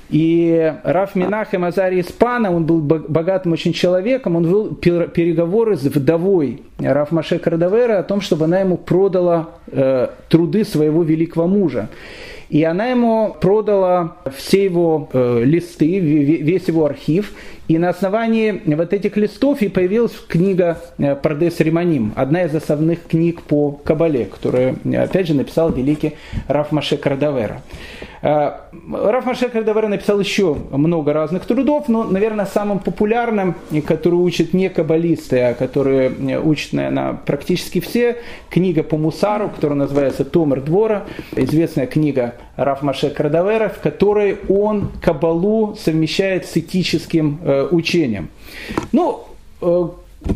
[0.08, 6.62] И Раф Минахем Азарий Испана, он был богатым очень человеком, он вел переговоры с вдовой
[6.78, 11.88] Раф Маше Кардавера о том, чтобы она ему продала э, труды своего великого мужа.
[12.48, 17.32] И она ему продала все его э, листы, весь его архив.
[17.66, 23.04] И на основании вот этих листов и появилась книга э, Пардес Риманим, одна из основных
[23.08, 26.14] книг по Кабале, которую, опять же, написал великий
[26.46, 27.62] Раф Маше Кардавера.
[28.26, 28.54] Э,
[28.90, 33.54] Раф Маше Кардавера написал еще много разных трудов, но, наверное, самым популярным,
[33.86, 38.16] который учат не каббалисты, а которые э, учат, наверное, практически все,
[38.50, 41.04] книга по Мусару, которая называется «Томер двора»,
[41.36, 48.30] известная книга Раф Маше Кардавера, в которой он кабалу совмещает с этическим э, учением.
[48.90, 49.24] Ну,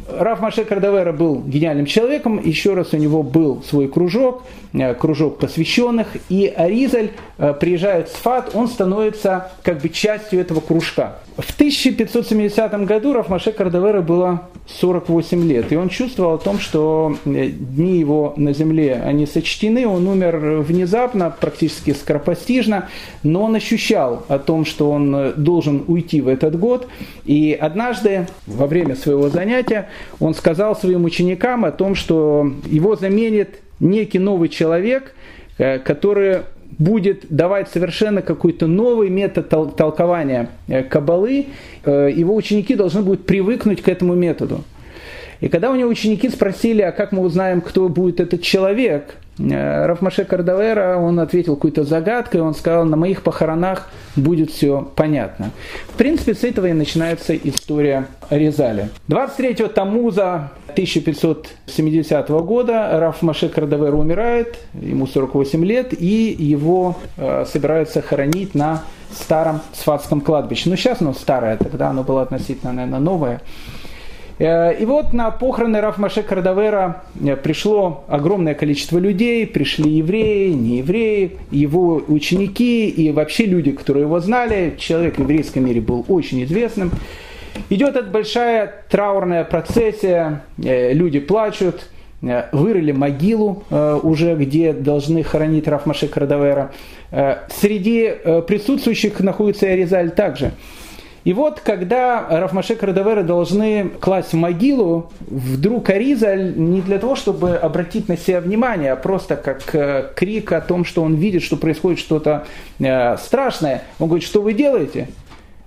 [0.08, 5.38] Раф Маше Кардавера был гениальным человеком, еще раз у него был свой кружок, э, кружок
[5.38, 11.16] посвященных, и Аризаль э, приезжает в Сфат, он становится как бы частью этого кружка.
[11.38, 14.48] В 1570 году Рафмаше Кардавера было
[14.80, 19.86] 48 лет, и он чувствовал о том, что э, дни его на земле, они сочтены,
[19.86, 22.88] он умер внезапно, практически скоропостижно,
[23.22, 26.88] но он ощущал о том, что он должен уйти в этот год,
[27.24, 29.79] и однажды во время своего занятия
[30.18, 35.14] он сказал своим ученикам о том, что его заменит некий новый человек,
[35.58, 36.40] э, который
[36.78, 41.46] будет давать совершенно какой-то новый метод толкования э, кабалы,
[41.84, 44.64] э, его ученики должны будут привыкнуть к этому методу.
[45.40, 49.86] И когда у него ученики спросили, а как мы узнаем, кто будет этот человек, э,
[49.86, 55.50] Рафмаше Кардавера, он ответил какой-то загадкой, он сказал, на моих похоронах будет все понятно.
[55.88, 58.90] В принципе, с этого и начинается история Резали.
[59.08, 68.02] 23 Тамуза 1570 года Раф Маше Кардавера умирает, ему 48 лет, и его э, собираются
[68.02, 70.70] хоронить на старом Сфатском кладбище.
[70.70, 73.40] Ну, сейчас оно старое, тогда оно было относительно, наверное, новое.
[74.40, 80.78] Э, и вот на похороны Рафмаше Кардавера э, пришло огромное количество людей, пришли евреи, не
[80.78, 84.74] евреи, его ученики и вообще люди, которые его знали.
[84.78, 86.90] Человек в еврейском мире был очень известным.
[87.68, 91.82] Идет эта большая траурная процессия, э, люди плачут,
[92.52, 96.70] вырыли могилу уже, где должны хоронить Рафмаше Кардавера.
[97.48, 98.12] Среди
[98.46, 100.52] присутствующих находится и Аризаль также.
[101.24, 107.56] И вот, когда Рафмаше Кардавера должны класть в могилу, вдруг Аризаль не для того, чтобы
[107.56, 111.58] обратить на себя внимание, а просто как э, крик о том, что он видит, что
[111.58, 112.46] происходит что-то
[112.78, 113.82] э, страшное.
[113.98, 115.08] Он говорит, что вы делаете?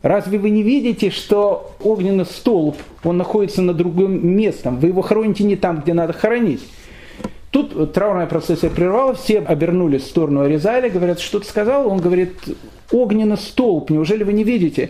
[0.01, 4.77] Разве вы не видите, что огненный столб, он находится на другом местом?
[4.77, 6.61] Вы его хороните не там, где надо хоронить.
[7.51, 11.87] Тут траурная процессия прервалась, все обернулись в сторону Аризаля, говорят, что ты сказал?
[11.87, 12.33] Он говорит,
[12.91, 14.89] огненный столб, неужели вы не видите?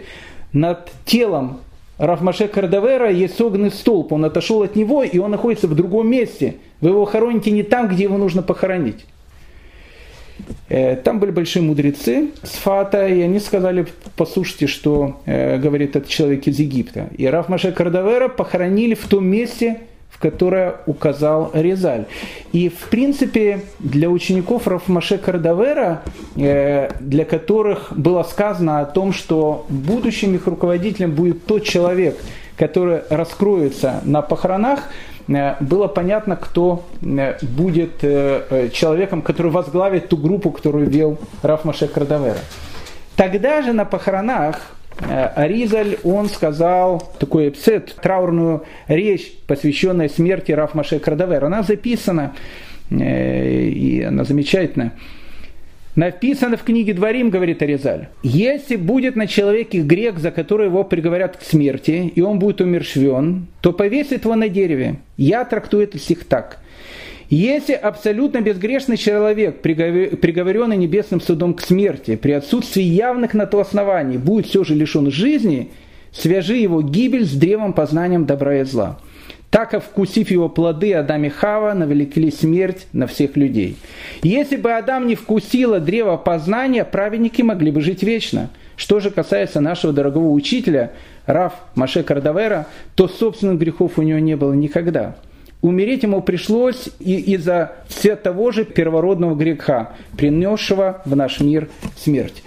[0.53, 1.59] Над телом
[1.97, 4.13] Рафмаше Кардавера есть огненный столб.
[4.13, 6.55] Он отошел от него, и он находится в другом месте.
[6.81, 9.05] Вы его хороните не там, где его нужно похоронить.
[10.69, 13.85] Э, там были большие мудрецы с Фата, и они сказали,
[14.15, 17.09] послушайте, что э, говорит этот человек из Египта.
[17.17, 19.81] И Раф Маше Кардавера похоронили в том месте,
[20.13, 22.05] в которое указал Резаль.
[22.51, 26.03] И, в принципе, для учеников Рафмаше Кардавера,
[26.35, 32.15] э, для которых было сказано о том, что будущим их руководителем будет тот человек,
[32.57, 34.83] который раскроется на похоронах,
[35.27, 38.01] э, было понятно, кто э, будет
[38.71, 42.39] человеком, который возглавит ту группу, которую вел Рафмаше Кардавера.
[43.15, 50.99] Тогда же на похоронах Аризаль, он сказал такой эпсет, траурную речь, посвященную смерти Раф Маше
[50.99, 51.45] Крадавер.
[51.45, 52.33] Она записана,
[52.89, 54.93] э, и она замечательная.
[55.95, 61.37] Написано в книге Дворим, говорит Аризаль, если будет на человеке грех, за который его приговорят
[61.37, 64.95] к смерти, и он будет умершвен, то повесит его на дереве.
[65.17, 66.62] Я трактую это стих так.
[67.33, 74.19] Если абсолютно безгрешный человек, приговоренный небесным судом к смерти, при отсутствии явных на то оснований,
[74.19, 75.71] будет все же лишен жизни,
[76.11, 78.99] свяжи его гибель с древом познанием добра и зла.
[79.49, 83.77] Так, вкусив его плоды, Адам и Хава навлекли смерть на всех людей.
[84.21, 88.51] Если бы Адам не вкусила древо познания, праведники могли бы жить вечно.
[88.75, 90.91] Что же касается нашего дорогого учителя,
[91.25, 95.15] Раф Маше Кардавера, то собственных грехов у него не было никогда.
[95.63, 102.43] Умереть ему пришлось и из-за все того же первородного греха, принесшего в наш мир смерть.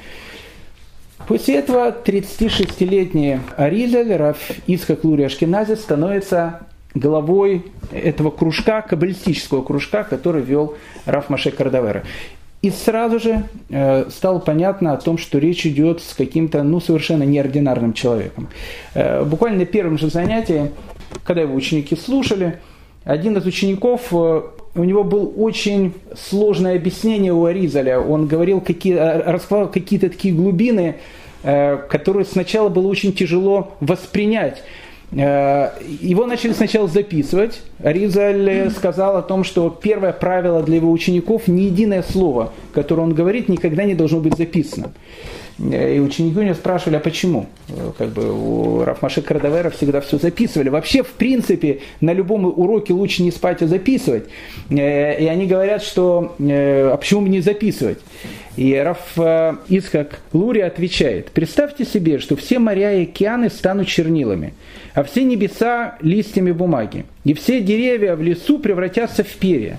[1.27, 4.37] После этого 36-летний Аризаль, Раф
[4.67, 6.61] Исхак Лури Ашкенази, становится
[6.93, 12.03] главой этого кружка, каббалистического кружка, который вел Раф Маше Кардавера.
[12.61, 17.23] И сразу же э, стало понятно о том, что речь идет с каким-то ну, совершенно
[17.23, 18.51] неординарным человеком.
[18.93, 20.71] Э, буквально на первом же занятии,
[21.25, 22.59] когда его ученики слушали,
[23.07, 24.43] один из учеников, э,
[24.75, 28.01] у него было очень сложное объяснение у Аризаля.
[28.01, 30.97] Он говорил, какие, э, раскрывал какие-то такие глубины,
[31.45, 34.63] э, которые сначала было очень тяжело воспринять.
[35.13, 37.61] Его начали сначала записывать.
[37.79, 43.15] Ризаль сказал о том, что первое правило для его учеников– ни единое слово, которое он
[43.15, 44.91] говорит, никогда не должно быть записано.
[45.59, 47.47] И ученики у него спрашивали, а почему?
[47.97, 50.69] Как бы у Рафмаши Кардавера всегда все записывали.
[50.69, 54.25] Вообще, в принципе, на любом уроке лучше не спать, а записывать.
[54.69, 57.99] Э, и они говорят, что э, а почему бы не записывать?
[58.57, 64.55] И Раф э, Исхак Лури отвечает, представьте себе, что все моря и океаны станут чернилами,
[64.95, 69.79] а все небеса листьями бумаги, и все деревья в лесу превратятся в перья.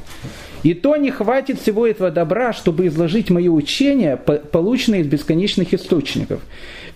[0.64, 6.42] И то не хватит всего этого добра, чтобы изложить мое учение, полученное из бесконечных источников.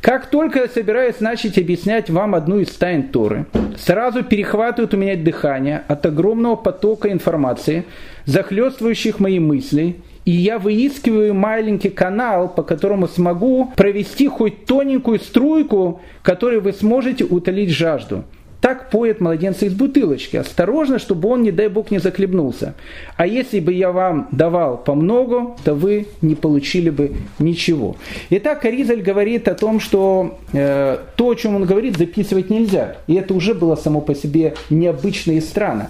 [0.02, 3.46] Как только я собираюсь начать объяснять вам одну из тайн Торы,
[3.78, 7.86] сразу перехватывает у меня дыхание от огромного потока информации,
[8.26, 16.02] захлестывающих мои мысли, и я выискиваю маленький канал, по которому смогу провести хоть тоненькую струйку,
[16.24, 18.24] которой вы сможете утолить жажду.
[18.62, 20.38] Так поет младенца из бутылочки.
[20.38, 22.76] Осторожно, чтобы он, не дай бог, не захлебнулся.
[23.18, 27.96] А если бы я вам давал по много, то вы не получили бы ничего.
[28.30, 32.98] Итак, Аризаль говорит о том, что э, то, о чем он говорит, записывать нельзя.
[33.08, 35.90] И это уже было само по себе необычно и странно.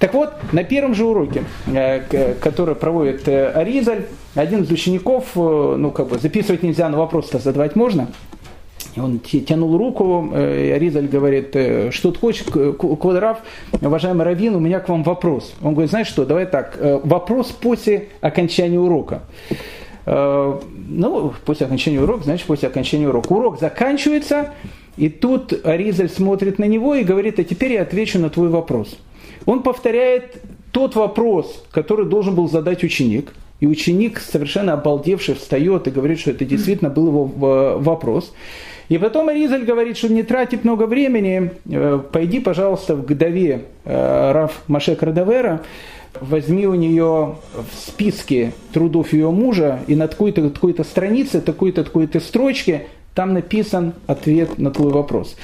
[0.00, 5.76] Так вот, на первом же уроке, э, который проводит э, Аризаль, один из учеников, э,
[5.78, 8.08] ну как бы записывать нельзя, но вопрос-то задавать можно–
[8.96, 13.38] он тянул руку, э, Ризаль говорит, э, что ты хочешь, Квадрав,
[13.80, 15.54] уважаемый Равин, у меня к вам вопрос.
[15.62, 19.22] Он говорит, знаешь что, давай так, э, вопрос после окончания урока.
[20.06, 23.30] Ну, после окончания урока, значит, после окончания урока.
[23.30, 24.54] Урок заканчивается,
[24.96, 28.96] и тут Аризаль смотрит на него и говорит, а теперь я отвечу на твой вопрос.
[29.44, 35.90] Он повторяет тот вопрос, который должен был задать ученик, и ученик, совершенно обалдевший, встает и
[35.90, 37.24] говорит, что это действительно был его
[37.78, 38.32] вопрос.
[38.88, 44.32] И потом Аризаль говорит, что не тратит много времени, э, пойди, пожалуйста, в Гдове э,
[44.32, 45.62] Раф Машек Радавера,
[46.20, 52.20] возьми у нее в списке трудов ее мужа и на такой-то такой странице, такой-то такой-то
[52.20, 52.86] строчке
[53.18, 55.34] там написан ответ на твой вопрос.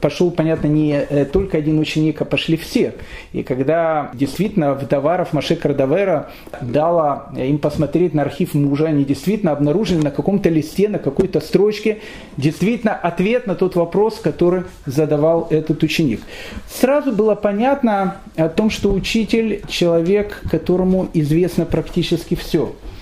[0.00, 2.94] Пошел, понятно, не э, только один ученик, а пошли все.
[3.32, 10.02] И когда действительно вдоваров Маше Кардавера дала им посмотреть на архив мужа, они действительно обнаружили
[10.02, 11.98] на каком-то листе, на какой-то строчке,
[12.36, 16.20] действительно ответ на тот вопрос, который задавал этот ученик.
[16.68, 22.93] Сразу было понятно о том, что учитель– человек, которому известно практически все– Э,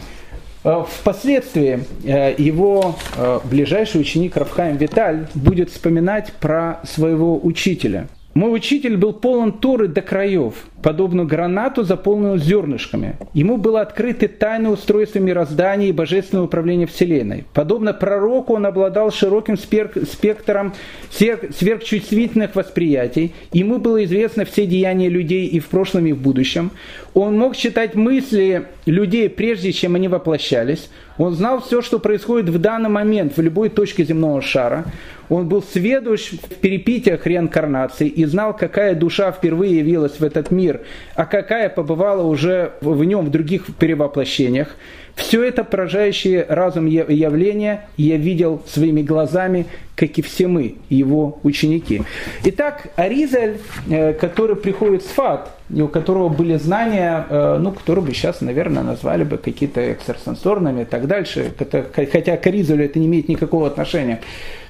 [0.62, 8.06] впоследствии э, его э, ближайший ученик Рафхайм Виталь будет вспоминать про своего учителя.
[8.34, 13.16] Мой учитель был полон Торы до краев– подобно гранату, заполненную зернышками.
[13.32, 17.44] Ему было открыто тайное устройство мироздания и божественного управления Вселенной.
[17.54, 20.74] Подобно пророку, он обладал широким спектром
[21.10, 23.32] сверхчувствительных восприятий.
[23.52, 26.72] Ему было известно все деяния людей и в прошлом, и в будущем.
[27.14, 30.90] Он мог читать мысли людей, прежде чем они воплощались.
[31.18, 34.86] Он знал все, что происходит в данный момент в любой точке земного шара.
[35.32, 40.82] Он был сведущ в перепитиях реинкарнации и знал, какая душа впервые явилась в этот мир
[41.14, 44.76] а какая побывала уже в нем в других перевоплощениях.
[45.14, 52.02] Все это поражающее разум явление я видел своими глазами, как и все мы, его ученики.
[52.44, 53.58] Итак, Аризаль,
[53.90, 58.82] э, который приходит с Фат, у которого были знания, э, ну, которые бы сейчас, наверное,
[58.82, 61.52] назвали бы какие-то экстрасенсорными и так дальше,
[61.94, 64.22] хотя к Аризалю это не имеет никакого отношения.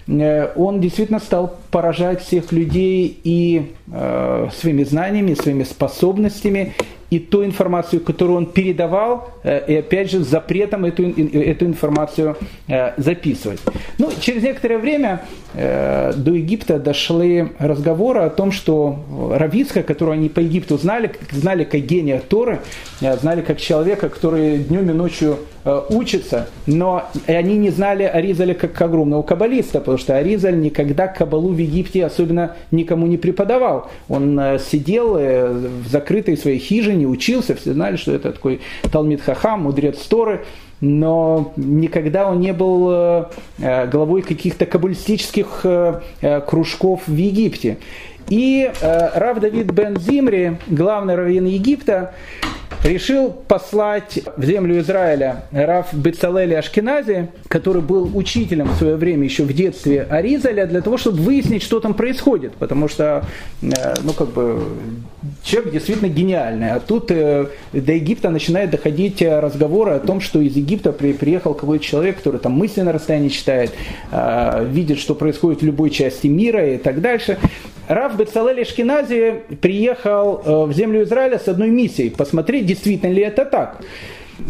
[0.06, 6.74] Э, он действительно стал поражать всех людей и э, своими знаниями, своими способностями,
[7.12, 12.36] и ту информацию, которую он передавал, и опять же запретом эту, эту информацию
[12.96, 13.60] записывать.
[13.98, 15.20] Ну, через некоторое время
[15.54, 18.98] до Египта дошли разговоры о том, что
[19.30, 22.60] Равицка, которого они по Египту знали, знали как гения Торы,
[23.00, 25.38] знали как человека, который днем и ночью
[25.90, 31.58] учится, но они не знали Аризаля как огромного каббалиста, потому что Аризаль никогда кабалу в
[31.58, 33.88] Египте особенно никому не преподавал.
[34.08, 39.20] Он э, сидел э, в закрытой своей хижине, учился, все знали, что это такой Талмит
[39.20, 40.44] Хахам, мудрец Торы,
[40.80, 45.64] но никогда он не был э, главой каких-то каббалистических
[46.46, 47.78] кружков в Египте.
[48.28, 52.12] И Рав Давид бен Зимри, главный раввин Египта,
[52.84, 59.44] решил послать в землю Израиля Раф Бецалели Ашкенази, который был учителем в свое время еще
[59.44, 62.54] в детстве Аризаля, для того, чтобы выяснить, что там происходит.
[62.54, 63.24] Потому что,
[63.62, 64.62] э, ну, как бы,
[65.44, 66.72] человек действительно гениальный.
[66.72, 71.84] А тут э, до Египта начинает доходить разговоры о том, что из Египта приехал какой-то
[71.84, 73.72] человек, который там мысли на расстоянии читает,
[74.10, 77.38] э, видит, что происходит в любой части мира и так дальше.
[77.92, 83.44] Раф Бецалель Шкинази приехал э, в землю Израиля с одной миссией, посмотреть, действительно ли это
[83.44, 83.82] так.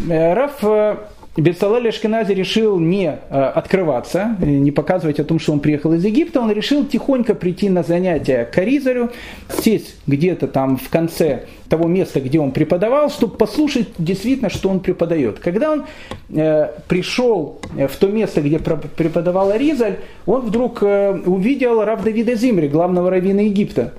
[0.09, 0.95] Э, Раф э,
[1.35, 6.51] Бецалель Ашкенази решил не открываться, не показывать о том, что он приехал из Египта, он
[6.51, 9.09] решил тихонько прийти на занятия к Аризарю,
[9.49, 14.79] сесть где-то там в конце того места, где он преподавал, чтобы послушать действительно, что он
[14.79, 15.39] преподает.
[15.39, 15.85] Когда он
[16.29, 22.67] э, пришел в то место, где преподавал Аризаль, он вдруг э, увидел Рав Давида Зимри,
[22.67, 23.93] главного раввина Египта.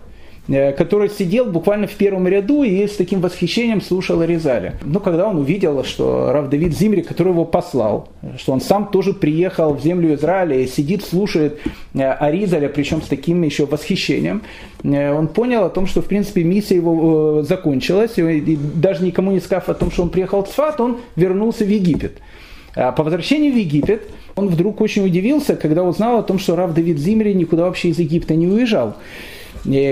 [0.46, 4.74] Э, который сидел буквально в первом ряду и с таким восхищением слушал Аризаля.
[4.82, 9.14] Но когда он увидел, что Рав Давид Зимри, который его послал, что он сам тоже
[9.14, 11.60] приехал в землю Израиля и сидит, слушает
[11.94, 14.42] э, Аризаля, причем с таким еще восхищением,
[14.82, 19.40] э, он понял о том, что в принципе миссия его закончилась, и даже никому не
[19.40, 22.18] сказав о том, что он приехал в Цфат, он вернулся в Египет.
[22.76, 24.02] А по возвращению в Египет
[24.36, 27.98] он вдруг очень удивился, когда узнал о том, что Рав Давид Зимри никуда вообще из
[27.98, 28.96] Египта не уезжал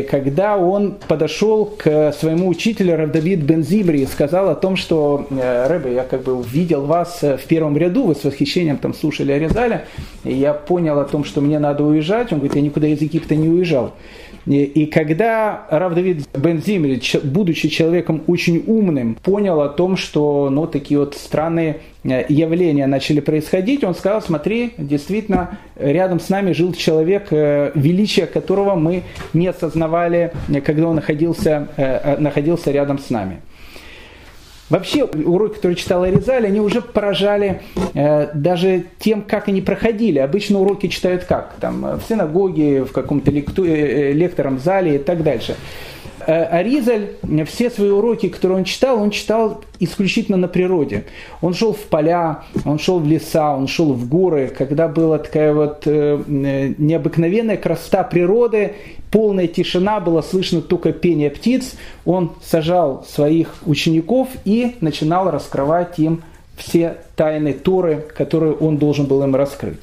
[0.02, 5.94] когда он подошел к своему учителю Равдавид Бензибри и сказал о том, что э, Рэбе,
[5.94, 9.86] я как бы увидел вас в первом ряду, вы с восхищением там слушали Аризаля,
[10.24, 13.34] и я понял о том, что мне надо уезжать, он говорит, я никуда из Египта
[13.34, 13.92] не уезжал.
[14.46, 20.98] И когда Рав Давид Бензимри, будучи человеком очень умным, понял о том, что ну, такие
[20.98, 27.28] вот странные э, явления начали происходить, он сказал, смотри, действительно, рядом с нами жил человек,
[27.30, 30.32] э, величие которого мы не осознавали,
[30.64, 33.40] когда он находился, э, находился рядом с нами.
[34.72, 37.60] Вообще, уроки, которые читал Аризаль, они уже поражали
[37.92, 40.18] э, даже тем, как они проходили.
[40.18, 41.56] Обычно уроки читают как?
[41.60, 45.56] Там, в синагоге, в каком-то лекту, э, лектором зале и так дальше.
[46.26, 47.10] Э, Аризаль
[47.46, 51.04] все свои уроки, которые он читал, он читал исключительно на природе.
[51.40, 55.52] Он шел в поля, он шел в леса, он шел в горы, когда была такая
[55.52, 58.74] вот э, э, необыкновенная красота природы,
[59.10, 61.74] полная тишина, было слышно только пение птиц.
[62.04, 66.22] Он сажал своих учеников и начинал раскрывать им
[66.56, 69.80] все тайны Торы, которые он должен был им раскрыть.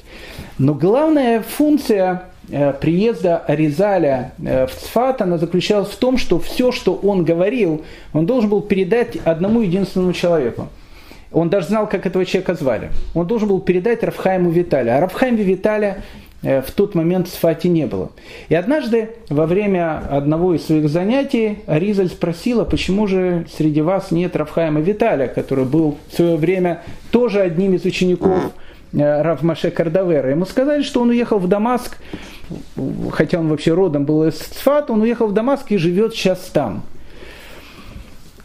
[0.58, 2.39] Но главная функция Э,
[2.80, 7.84] приезда Аризаля э, в Цфат, она заключалась в том, что все, что он говорил,
[8.14, 10.70] он должен был передать одному единственному человеку.
[11.32, 12.90] Он даже знал, как этого человека звали.
[13.14, 14.98] Он должен был передать Рафхайму Виталя.
[14.98, 16.02] А Рафхайма Виталя
[16.42, 18.12] э, в тот момент в Сфате не было.
[18.50, 24.36] И однажды во время одного из своих занятий Аризаль спросила, почему же среди вас нет
[24.36, 26.82] Рафхайма Виталя, который был в свое время
[27.12, 28.52] тоже одним из учеников
[28.94, 30.32] Рав Маше Кардавера.
[30.32, 31.98] Ему сказали, что он уехал в Дамаск,
[33.12, 36.84] хотя он вообще родом был из Цфат, он уехал в Дамаск и живет сейчас там.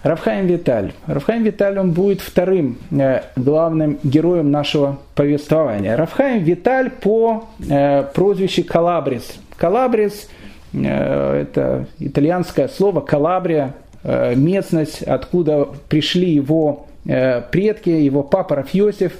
[0.05, 0.93] Равхайм Виталь.
[1.07, 5.97] Равхайм Виталь, он будет вторым э, главным героем нашего повествования.
[5.97, 9.37] Равхайм Виталь по э, прозвищу Калабрис.
[9.57, 10.29] Калабрис
[10.75, 19.13] э, это итальянское слово Калабрия, э, местность, откуда пришли его э, предки, его папа Рафьосиф.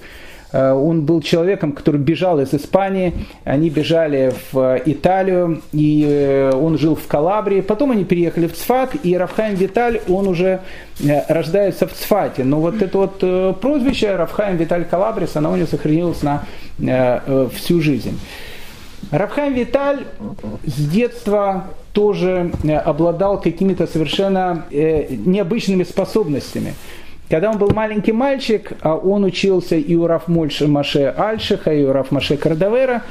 [0.55, 6.79] Э, он был человеком, который бежал из Испании, они бежали в Италию, и э, он
[6.79, 7.61] жил в Калабрии.
[7.61, 10.61] Потом они переехали в Цфат, и Рафхайм Виталь, он уже
[11.03, 12.45] э, рождается в Цфате.
[12.45, 16.45] Но вот это вот прозвище Рафхайм Виталь Калабрис, оно у него сохранилось на
[17.55, 18.19] всю жизнь.
[19.11, 20.05] Рафхайм Виталь
[20.65, 22.53] с детства тоже
[22.85, 26.75] обладал какими-то совершенно необычными способностями.
[27.29, 31.93] Когда он был маленький мальчик, а он учился и у Раф Маше Альшиха, и у
[31.93, 33.03] Раф Маше Кардавера,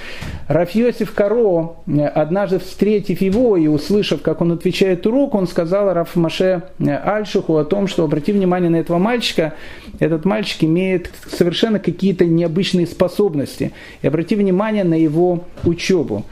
[0.47, 1.78] Раф Йосиф Каро,
[2.14, 7.66] однажды встретив его и услышав, как он отвечает урок, он сказал Раф Маше Альшиху о
[7.66, 9.55] том, что обрати внимание на этого мальчика,
[9.99, 13.72] этот мальчик имеет совершенно какие-то необычные способности.
[14.01, 16.24] И обрати внимание на его учебу.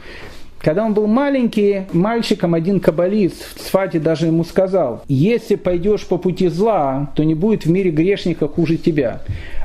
[0.62, 6.18] Когда он был маленький, мальчиком один каббалист в Цфате даже ему сказал, если пойдешь по
[6.18, 9.22] пути зла, то не будет в мире грешника хуже тебя.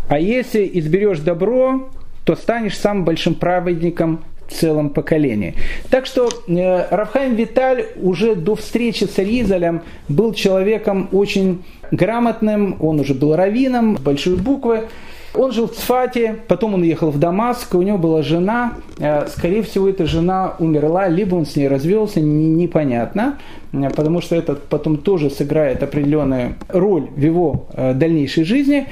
[0.09, 1.89] А если изберешь добро,
[2.25, 5.55] то станешь самым большим праведником в целом поколении.
[5.89, 12.99] Так что э, Рафхайм Виталь уже до встречи с Аризалем был человеком очень грамотным, он
[12.99, 14.87] уже был раввином, большой буквы,
[15.33, 19.61] он жил в Цфате, потом он уехал в Дамаск, у него была жена, э, скорее
[19.61, 23.37] всего, эта жена умерла, либо он с ней развелся, непонятно,
[23.71, 28.87] э, потому что это потом тоже сыграет определенную роль в его э, дальнейшей жизни.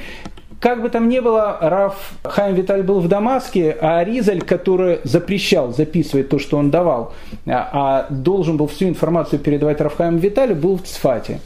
[0.60, 5.74] Как бы там ни было, Раф Хайм Виталь был в Дамаске, а Аризаль, который запрещал
[5.74, 7.14] записывать то, что он давал,
[7.46, 11.40] а должен был всю информацию передавать Рафхайму Виталю, был в Цфате.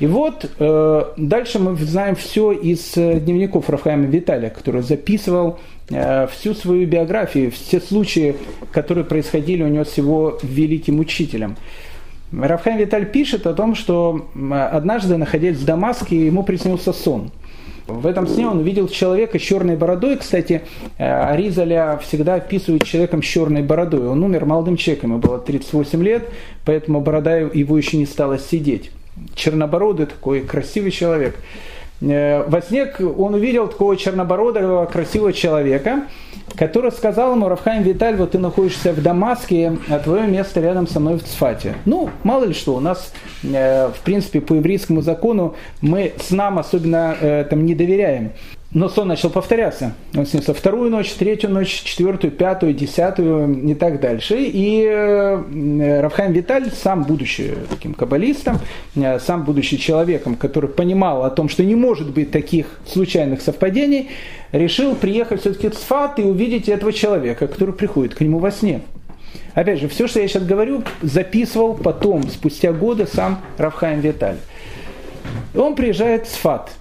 [0.00, 5.58] И вот э, дальше мы знаем все из э, дневников Рафаэма Виталия, который записывал
[5.90, 8.36] э, всю свою биографию, все случаи,
[8.72, 11.56] которые происходили у него с его великим учителем.
[12.30, 17.30] Рафхайм Виталь пишет о том, что однажды, находясь в Дамаске, ему приснился сон.
[17.86, 20.18] В этом сне он увидел человека с черной бородой.
[20.18, 20.60] Кстати,
[20.98, 24.06] э, Аризаля всегда описывают человеком с черной бородой.
[24.06, 26.28] Он умер молодым человеком, ему было 38 лет,
[26.64, 28.92] поэтому борода его еще не стала сидеть
[29.34, 31.36] чернобородый такой красивый человек.
[32.00, 36.04] Э, во сне он увидел такого чернобородого красивого человека,
[36.56, 41.00] который сказал ему, Рафхайм Виталь, вот ты находишься в Дамаске, а твое место рядом со
[41.00, 41.74] мной в Цфате.
[41.84, 43.12] Ну, мало ли что, у нас,
[43.42, 48.32] э, в принципе, по еврейскому закону мы с нам особенно э, там не доверяем.
[48.70, 49.94] Но сон начал повторяться.
[50.14, 54.36] Он снился вторую ночь, третью ночь, четвертую, пятую, десятую и так дальше.
[54.40, 58.58] И э, Равхайм Виталь, сам будучи таким каббалистом,
[58.94, 64.10] э, сам будучи человеком, который понимал о том, что не может быть таких случайных совпадений,
[64.52, 68.82] решил приехать все-таки в Сфат и увидеть этого человека, который приходит к нему во сне.
[69.54, 74.36] Опять же, все, что я сейчас говорю, записывал потом, спустя годы, сам Равхайм Виталь.
[75.56, 76.70] Он приезжает в Сфат–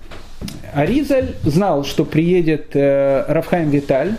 [0.74, 4.16] Аризаль знал, что приедет э, Рафхайм Виталь.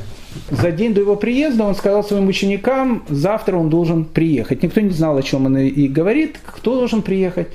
[0.50, 4.62] За день до его приезда он сказал своим ученикам, завтра он должен приехать.
[4.62, 7.48] Никто не знал, о чем он и говорит, кто должен приехать.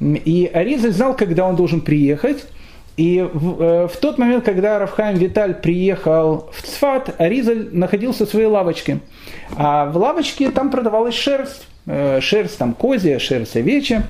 [0.00, 2.46] И Аризаль знал, когда он должен приехать.
[2.96, 8.28] И в, э, в тот момент, когда Рафхайм Виталь приехал в Цфат, Аризаль находился в
[8.28, 9.00] своей лавочке.
[9.56, 11.66] А в лавочке там продавалась шерсть.
[11.86, 14.06] Э, шерсть там козья, шерсть овечья.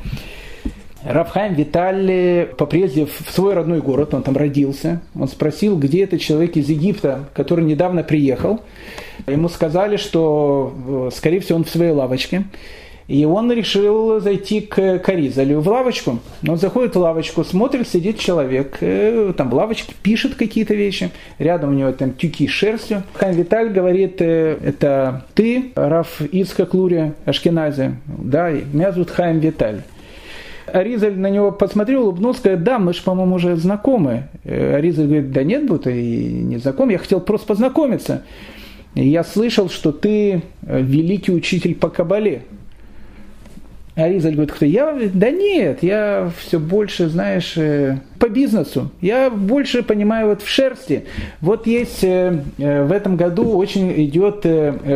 [1.05, 6.20] Рафхайм Виталий по приезде в свой родной город, он там родился, он спросил, где этот
[6.20, 8.61] человек из Египта, который недавно приехал.
[9.26, 12.44] Ему сказали, что, э, скорее всего, он в своей лавочке.
[13.09, 16.20] И он решил зайти к Каризалю в лавочку.
[16.46, 21.11] Он заходит в лавочку, смотрит, сидит человек, э, там в лавочке пишет какие-то вещи.
[21.38, 23.03] Рядом у него там тюки с шерстью.
[23.14, 27.96] Хайм Виталь говорит, э, это ты, Раф Ицхак Лури Ашкеназе.
[28.07, 29.82] Да, меня зовут Хайм Виталь.
[30.72, 34.28] Аризаль на него посмотрел, улыбнулся, говорит, да, мы же, по-моему, уже знакомы.
[34.44, 38.22] Э, Аризаль говорит, да нет, будто и не знаком, я хотел просто познакомиться.
[38.94, 42.42] Я слышал, что ты э, великий учитель по кабале.
[43.97, 44.64] Аризаль говорит, кто?
[44.64, 48.91] Я, да нет, я все больше, знаешь, э, по бизнесу.
[49.01, 51.05] Я больше понимаю вот в шерсти.
[51.41, 54.47] Вот есть э, э, в этом году очень идет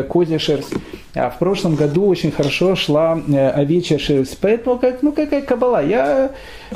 [0.08, 0.74] козья шерсть.
[1.14, 3.20] А в прошлом году очень хорошо шла
[3.54, 4.38] овечья шерсть.
[4.40, 5.84] Поэтому как, ну какая кабала.
[5.84, 6.30] Я,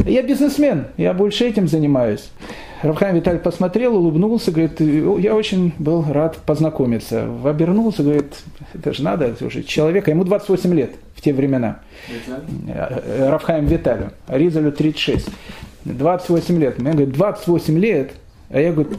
[0.04, 2.30] я бизнесмен, я больше этим занимаюсь.
[2.82, 7.28] Равхайм Виталий посмотрел, улыбнулся, говорит, я очень был рад познакомиться.
[7.44, 8.36] Обернулся, говорит,
[8.72, 11.80] это же надо, уже человека, ему 28 лет в те времена.
[12.08, 13.28] Виталий?
[13.28, 15.28] Равхайм Виталию, Ризалю 36.
[15.84, 16.78] 28 лет.
[16.78, 18.12] Мне говорит, 28 лет,
[18.50, 18.90] а я говорю,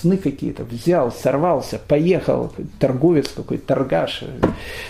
[0.00, 4.24] сны какие-то, взял, сорвался, поехал, торговец какой-то, торгаш.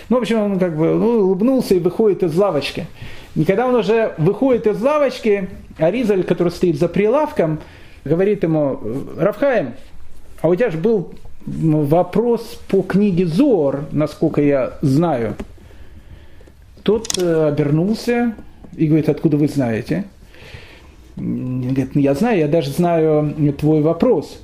[0.09, 2.87] Ну, в общем, он как бы ну, улыбнулся и выходит из лавочки.
[3.35, 7.61] И когда он уже выходит из лавочки, Аризаль, который стоит за прилавком,
[8.07, 8.81] говорит ему,
[9.17, 9.75] Равхаем,
[10.41, 11.13] а у тебя же был
[11.47, 15.35] вопрос по книге Зор, насколько я знаю.
[16.83, 18.35] Тот э, обернулся
[18.77, 20.05] и говорит, откуда вы знаете?
[21.17, 24.39] Говорит, «Ну, я знаю, я даже знаю твой вопрос.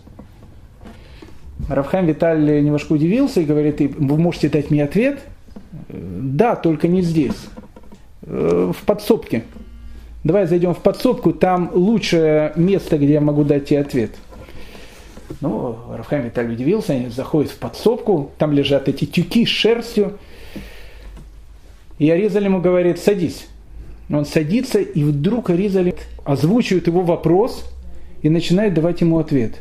[1.68, 5.20] Равхайм Виталий немножко удивился и говорит, вы можете дать мне ответ?
[5.88, 7.36] Да, только не здесь,
[8.22, 9.44] э, в подсобке.
[10.24, 14.12] Давай зайдем в подсобку, там лучшее место, где я могу дать тебе ответ.
[15.40, 20.18] Ну, Рафхайм Виталий удивился, они заходят в подсобку, там лежат эти тюки с шерстью.
[21.98, 23.46] И Аризаль ему говорит, садись.
[24.10, 25.94] Он садится, и вдруг Аризаль
[26.24, 27.64] озвучивает его вопрос
[28.20, 29.54] и начинает давать ему ответ.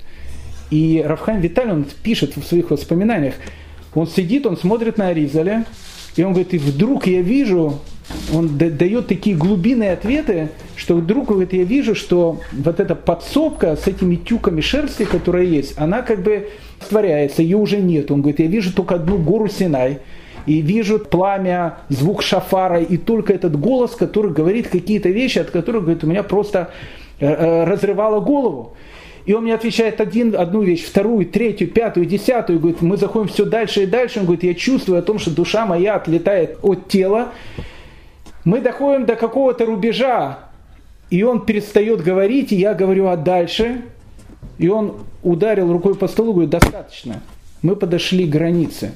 [0.70, 3.36] И Рафхайм Виталий, он пишет в своих воспоминаниях,
[3.93, 5.66] он сидит, он смотрит на Аризаля,
[6.16, 7.80] и он говорит, и вдруг я вижу,
[8.34, 13.88] он дает такие глубинные ответы, что вдруг говорит, я вижу, что вот эта подсобка с
[13.88, 16.49] этими тюками шерсти, которая есть, она как бы
[16.82, 18.12] створяется, ее уже нет.
[18.12, 19.99] Он говорит, я вижу только одну гору Синай,
[20.45, 25.84] и вижу пламя, звук шафара, и только этот голос, который говорит какие-то вещи, от которых,
[25.84, 26.72] говорит, у меня просто
[27.20, 28.76] э, э, разрывало голову.
[29.26, 32.59] И он мне отвечает один, одну вещь, вторую, третью, пятую, десятую.
[32.59, 34.19] Говорит, мы заходим все дальше и дальше.
[34.19, 37.30] Он говорит, я чувствую о том, что душа моя отлетает от тела.
[38.43, 40.39] Мы доходим до какого-то рубежа,
[41.11, 43.82] и он перестает говорить, и я говорю, а дальше?
[44.57, 47.22] И он ударил рукой по столу, говорит, достаточно.
[47.61, 48.91] Мы подошли к границе.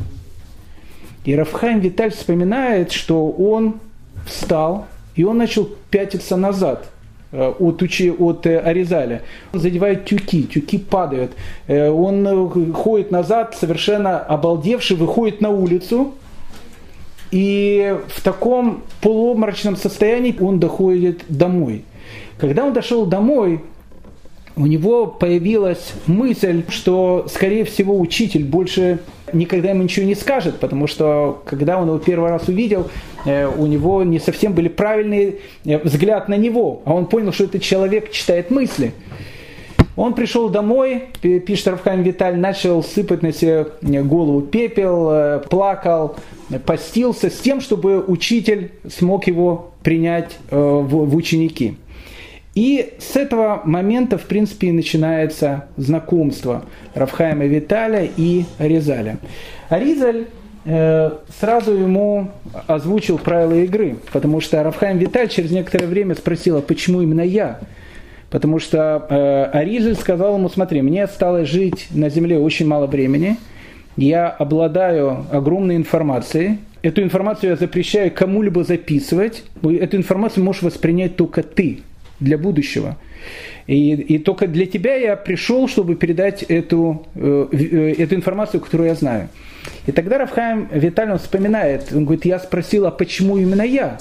[1.23, 3.80] И Рафхайм Виталь вспоминает, что он
[4.26, 6.89] встал, и он начал пятиться назад–
[7.32, 9.21] от, учи, от э, Аризаля.
[9.53, 11.32] Он задевает тюки, тюки падают.
[11.67, 16.13] Э, он ходит назад, совершенно обалдевший, выходит на улицу.
[17.32, 21.84] И в таком полуобморочном состоянии он доходит домой.
[22.38, 23.61] Когда он дошел домой,
[24.56, 28.99] у него появилась мысль, что, скорее всего, учитель больше
[29.34, 32.89] никогда ему ничего не скажет, потому что, когда он его первый раз увидел,
[33.26, 37.45] э, у него не совсем были правильные э, взгляд на него, а он понял, что
[37.45, 38.93] этот человек читает мысли.
[39.97, 46.16] Он пришел домой, пишет Равхайм Виталь, начал сыпать на себе э, голову пепел, плакал,
[46.66, 51.78] постился с тем, чтобы учитель смог его принять в ученики.
[52.56, 59.18] И с этого момента, в принципе, и начинается знакомство Равхайма Виталя и Аризаля.
[59.68, 60.28] Аризаль
[60.64, 62.32] э, сразу ему
[62.66, 67.60] озвучил правила игры, потому что Равхайм Виталь через некоторое время спросил, а почему именно я?
[68.30, 73.36] Потому что э, Аризаль сказал ему, смотри, мне осталось жить на земле очень мало времени,
[73.97, 81.43] я обладаю огромной информацией, эту информацию я запрещаю кому-либо записывать, эту информацию можешь воспринять только
[81.43, 81.82] ты
[82.20, 82.97] для будущего.
[83.68, 88.89] И, и только для тебя я пришел, чтобы передать эту, э, э, эту информацию, которую
[88.89, 89.30] я знаю.
[89.88, 93.97] И тогда Рафхайм Виталий вспоминает, он говорит, я спросил, а почему именно я?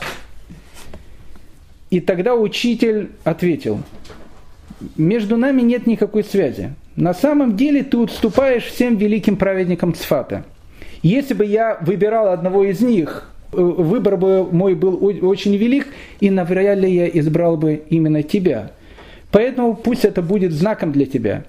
[1.91, 3.81] И тогда учитель ответил,
[4.97, 6.75] между нами нет никакой связи.
[6.97, 10.45] На самом деле ты уступаешь всем великим праведникам Цфата.
[11.03, 15.87] Если бы я выбирал одного из них, выбор бы мой был очень велик,
[16.21, 18.73] и навряд ли я избрал бы именно тебя.
[19.31, 21.45] Поэтому пусть это будет знаком для тебя.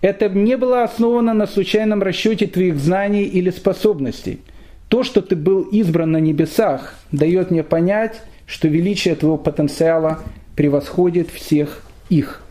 [0.00, 4.40] Это не было основано на случайном расчете твоих знаний или способностей.
[4.88, 10.20] То, что ты был избран на небесах, дает мне понять, что величие твоего потенциала
[10.56, 12.42] превосходит всех их.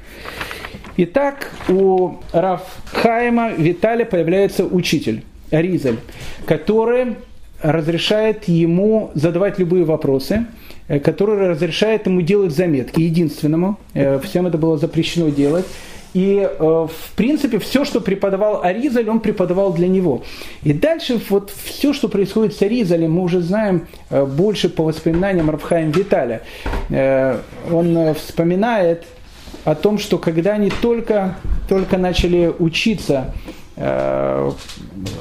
[0.98, 6.00] Итак, у Рафхайма Виталия появляется учитель, Ризель,
[6.46, 7.16] который
[7.64, 10.46] разрешает ему задавать любые вопросы,
[10.88, 13.80] э, который разрешает ему делать заметки, единственному.
[13.94, 15.66] Э, всем это было запрещено делать.
[16.14, 20.24] И, э, в принципе, все, что преподавал Аризаль, он преподавал для него.
[20.62, 25.90] И дальше вот все, что происходит с Аризалем, мы уже знаем больше по воспоминаниям Рафхаем
[25.90, 26.42] Виталя.
[27.72, 29.06] Он вспоминает
[29.66, 31.36] о том, что когда они только,
[31.68, 33.34] только начали учиться
[33.86, 34.52] Э,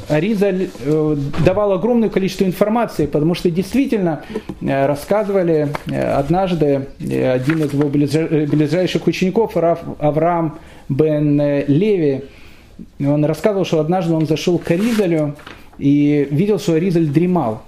[0.08, 4.22] Аризаль э, давал огромное количество информации, потому что действительно
[4.60, 10.58] э, рассказывали однажды один из его ближайших учеников, Авраам
[10.88, 12.22] бен Леви,
[13.00, 15.34] он рассказывал, что однажды он зашел к Аризалю
[15.78, 17.62] и видел, что Аризаль дремал.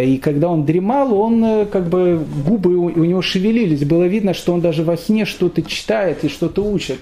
[0.00, 3.84] И когда он дремал, он как бы губы у него шевелились.
[3.84, 7.00] Было видно, что он даже во сне что-то читает и что-то учит.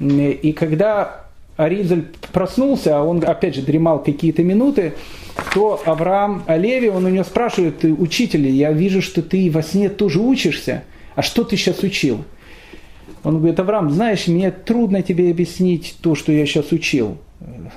[0.00, 1.23] И когда
[1.56, 4.94] Аризаль проснулся, а он опять же дремал какие-то минуты,
[5.52, 9.88] то Авраам Олеви, он у него спрашивает, ты учитель, я вижу, что ты во сне
[9.88, 10.84] тоже учишься,
[11.14, 12.24] а что ты сейчас учил?
[13.22, 17.16] Он говорит, Авраам, знаешь, мне трудно тебе объяснить то, что я сейчас учил.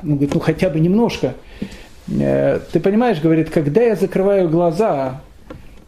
[0.04, 1.36] Он говорит, ну хотя бы немножко.
[2.10, 5.22] Э, ты понимаешь, говорит, когда я закрываю глаза,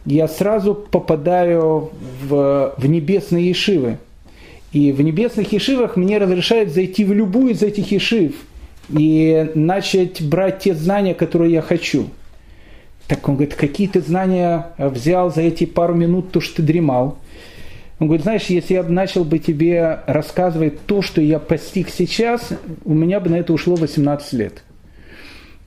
[0.06, 1.90] я сразу попадаю
[2.22, 3.98] в, в небесные ешивы.
[4.72, 8.34] И в небесных ешивах мне разрешают зайти в любую из этих ешив
[8.88, 12.08] и начать брать те знания, которые я хочу.
[13.08, 17.18] Так он говорит, какие ты знания взял за эти пару минут, то, что ты дремал.
[17.98, 22.50] Он говорит, знаешь, если я начал бы тебе рассказывать то, что я постиг сейчас,
[22.84, 24.62] у меня бы на это ушло 18 лет.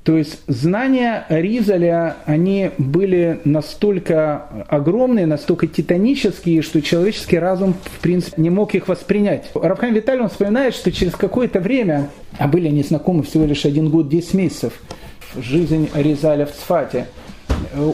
[0.04, 8.42] То есть знания Ризаля, они были настолько огромные, настолько титанические, что человеческий разум, в принципе,
[8.42, 9.50] не мог их воспринять.
[9.54, 13.90] Рафхайм Виталий, он вспоминает, что через какое-то время, а были они знакомы всего лишь один
[13.90, 14.74] год, 10 месяцев,
[15.38, 17.08] жизнь Ризаля в Цфате,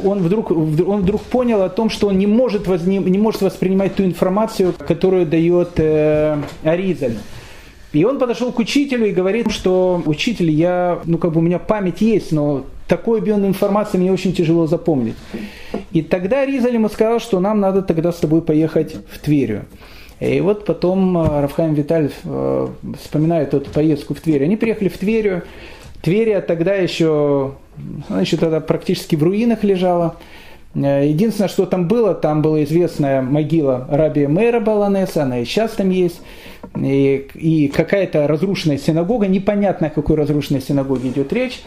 [0.03, 3.95] он вдруг, он вдруг понял о том, что он не может, возне, не может воспринимать
[3.95, 7.17] ту информацию, которую дает э, Аризаль.
[7.91, 11.57] И он подошел к учителю и говорит, что учитель, я, ну как бы у меня
[11.57, 15.15] память есть, но такой объем информации мне очень тяжело запомнить.
[15.91, 19.65] И тогда Ризаль ему сказал, что нам надо тогда с тобой поехать в Тверью.
[20.19, 22.67] И вот потом э, Рафхайм Виталь э,
[23.01, 24.43] вспоминает эту поездку в Тверь.
[24.43, 25.43] Они приехали в Тверью.
[26.01, 27.53] Тверия тогда еще,
[28.09, 30.17] она еще тогда практически в руинах лежала.
[30.75, 35.71] Э, единственное, что там было, там была известная могила Раби Мэра Баланеса, она и сейчас
[35.71, 36.21] там есть,
[36.75, 41.61] и, и какая-то разрушенная синагога, непонятно о какой разрушенной синагоге идет речь.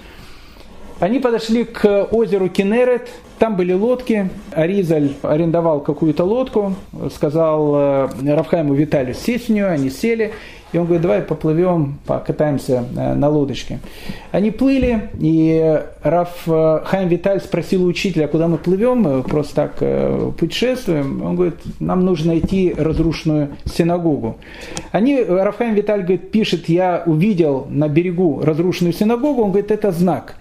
[1.00, 3.08] Они подошли к озеру Кенерет,
[3.40, 6.76] там были лодки, Аризаль арендовал какую-то лодку,
[7.12, 10.32] сказал э, Равхайму Виталию сесть в нее, они сели,
[10.72, 13.78] и он говорит, давай поплывем, покатаемся э, на лодочке.
[14.30, 19.54] Они плыли, и Раф э, Хайм Виталь спросил у учителя, куда мы плывем, мы просто
[19.54, 21.22] так э, путешествуем.
[21.22, 24.38] Он говорит, нам нужно найти разрушенную синагогу.
[24.92, 29.92] Они, Раф Хайм Виталь говорит, пишет, я увидел на берегу разрушенную синагогу, он говорит, это
[29.92, 30.36] знак.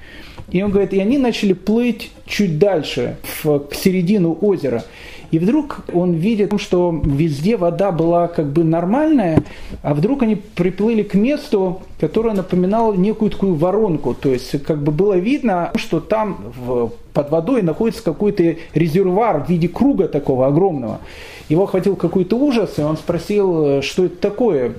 [0.51, 4.83] И он говорит, и они начали плыть чуть дальше, в, в середину озера.
[5.31, 9.41] И вдруг он видит, что везде вода была как бы нормальная,
[9.81, 14.13] а вдруг они приплыли к месту, которое напоминало некую такую воронку.
[14.13, 19.49] То есть как бы было видно, что там в, под водой находится какой-то резервуар в
[19.49, 20.99] виде круга такого огромного.
[21.47, 24.73] Его охватил какой-то ужас, и он спросил, что это такое.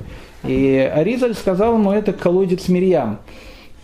[0.46, 3.20] И Аризаль сказал ему, это колодец Мирьям.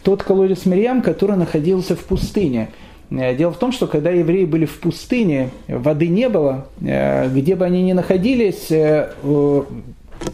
[0.02, 2.70] Тот колодец Мирьям, который находился в пустыне–
[3.10, 7.56] Э, дело в том, что когда евреи были в пустыне, воды не было, э, где
[7.56, 9.10] бы они ни находились, э,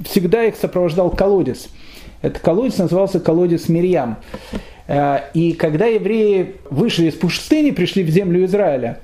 [0.05, 1.69] всегда их сопровождал колодец.
[2.23, 4.17] Этот колодец назывался колодец Мирьям.
[5.35, 9.01] И когда евреи вышли из пустыни, пришли в землю Израиля,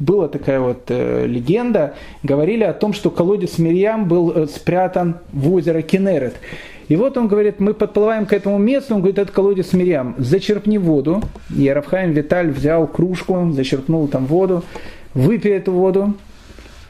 [0.00, 1.94] была такая вот легенда,
[2.24, 6.34] говорили о том, что колодец Мирьям был спрятан в озеро Кенерет.
[6.88, 10.78] И вот он говорит, мы подплываем к этому месту, он говорит, это колодец Мирьям, зачерпни
[10.78, 11.22] воду.
[11.54, 14.64] И Рафхайм Виталь взял кружку, зачерпнул там воду,
[15.12, 16.14] выпей эту воду.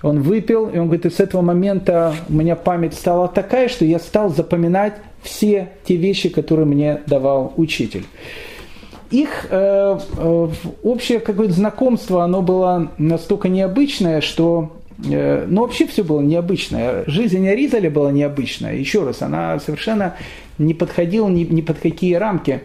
[0.02, 3.84] Он выпил, и он говорит, и с этого момента у меня память стала такая, что
[3.84, 8.04] я стал запоминать все те вещи, которые мне давал учитель.
[9.10, 10.48] Их э, э,
[10.84, 17.04] общее какое-то знакомство, оно было настолько необычное, что но вообще все было необычное.
[17.06, 18.74] Жизнь Аризаля была необычная.
[18.74, 20.16] Еще раз, она совершенно
[20.58, 22.62] не подходила ни, ни под какие рамки.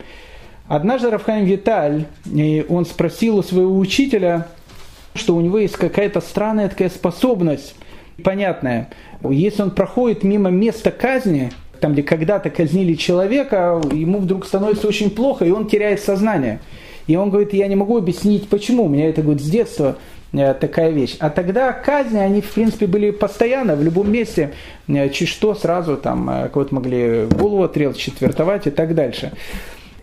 [0.67, 2.05] Однажды Рафхайм Виталь,
[2.69, 4.47] он спросил у своего учителя,
[5.13, 7.75] что у него есть какая-то странная такая способность,
[8.23, 8.89] понятная.
[9.29, 15.11] Если он проходит мимо места казни, там, где когда-то казнили человека, ему вдруг становится очень
[15.11, 16.61] плохо, и он теряет сознание.
[17.05, 18.85] И он говорит, я не могу объяснить, почему.
[18.85, 21.15] У меня это говорит, с детства Э, такая вещь.
[21.19, 24.53] А тогда казни, они в принципе были постоянно, в любом месте,
[24.87, 29.31] э, чуть что сразу там э, кого-то могли голову отрезать, четвертовать и так дальше.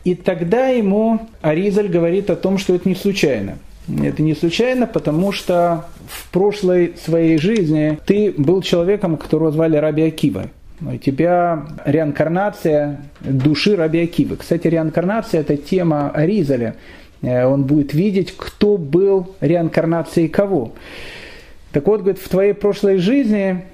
[0.04, 3.58] И тогда ему Аризаль говорит о том, что это не случайно.
[4.02, 10.02] Это не случайно, потому что в прошлой своей жизни ты был человеком, которого звали Раби
[10.02, 10.46] Акива.
[10.80, 14.36] У тебя реинкарнация души Раби Акивы.
[14.36, 16.76] Кстати, реинкарнация– это тема Аризаля.
[17.22, 20.72] Э, он будет видеть, кто был реинкарнацией кого.
[21.72, 23.64] Так вот, говорит, в твоей прошлой жизни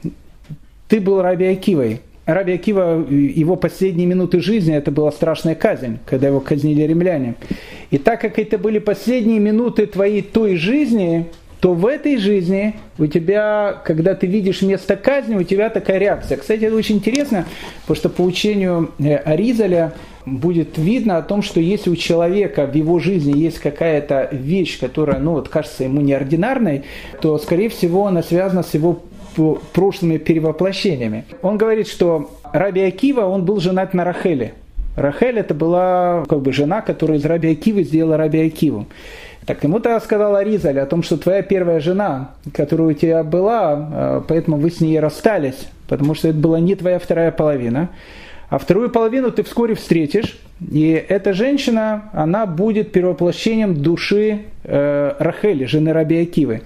[0.88, 2.00] ты был Раби Акивой.
[2.26, 7.36] Раби Акива, его последние минуты жизни, это была страшная казнь, когда его казнили римляне.
[7.90, 11.26] И так как это были последние минуты твоей той жизни,
[11.60, 16.36] то в этой жизни у тебя, когда ты видишь место казни, у тебя такая реакция.
[16.36, 17.46] Кстати, это очень интересно,
[17.82, 19.94] потому что по учению э, Аризаля
[20.26, 25.18] будет видно о том, что если у человека в его жизни есть какая-то вещь, которая,
[25.18, 26.82] ну, вот, кажется ему неординарной,
[27.22, 29.00] то, скорее всего, она связана с его
[29.72, 31.24] прошлыми перевоплощениями.
[31.42, 34.54] Он говорит, что Раби Акива, он был женат на Рахеле.
[34.96, 38.86] Рахель это была как бы жена, которая из Раби Акивы сделала Раби Акиву.
[39.44, 43.90] Так ему тогда сказал Аризаль о том, что твоя первая жена, которая у тебя была,
[43.92, 47.90] э, поэтому вы с ней расстались, потому что это была не твоя вторая половина.
[48.48, 55.64] А вторую половину ты вскоре встретишь, и эта женщина, она будет перевоплощением души э, Рахели,
[55.64, 56.62] жены Раби Акивы.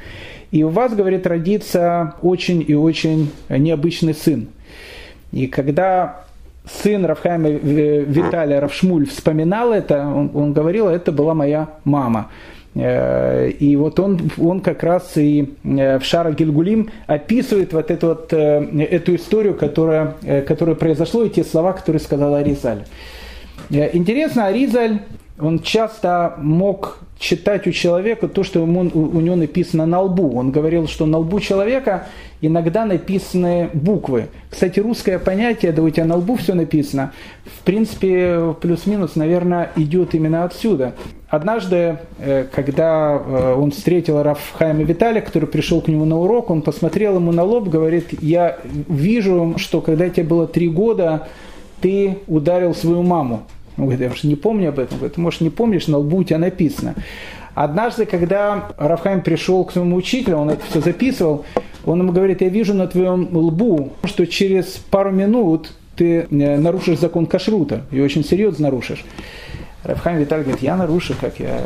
[0.51, 4.49] и у вас, говорит, родится очень и очень необычный сын.
[5.33, 6.25] И когда
[6.83, 12.31] сын Рафхайма Виталия Равшмуль вспоминал это, он, он говорил, это была моя мама.
[12.75, 18.09] Э, и вот он, он как раз и э, в Шара Гильгулим описывает вот эту,
[18.09, 20.15] вот, э, эту историю, которая,
[20.47, 22.85] которая произошла, и те слова, которые сказал Аризаль.
[23.71, 25.01] Интересно, Аризаль,
[25.39, 30.37] он часто мог читать у человека то, что ему, у него написано на лбу.
[30.37, 32.07] Он говорил, что на лбу человека
[32.41, 34.29] иногда написаны буквы.
[34.49, 37.13] Кстати, русское понятие, да у тебя на лбу все написано,
[37.45, 40.95] в принципе, плюс-минус, наверное, идет именно отсюда.
[41.31, 46.61] Однажды, э, когда э, он встретил Рафхайма Виталия, который пришел к нему на урок, он
[46.61, 48.59] посмотрел ему на лоб, говорит, я
[48.89, 51.29] вижу, что когда тебе было три года,
[51.81, 53.45] ты ударил свою маму.
[53.77, 54.99] Он говорит, я уж не помню об этом.
[54.99, 56.97] Говорит, может, не помнишь, на лбу у тебя написано.
[57.55, 61.45] Однажды, когда Рафхайм пришел к своему учителю, он это все записывал,
[61.87, 66.99] он ему говорит, я вижу на твоем лбу, что через пару минут ты э, нарушишь
[66.99, 69.05] закон кашрута, и очень серьезно нарушишь.
[69.83, 71.63] Рафхайм Виталий говорит, я нарушу, как я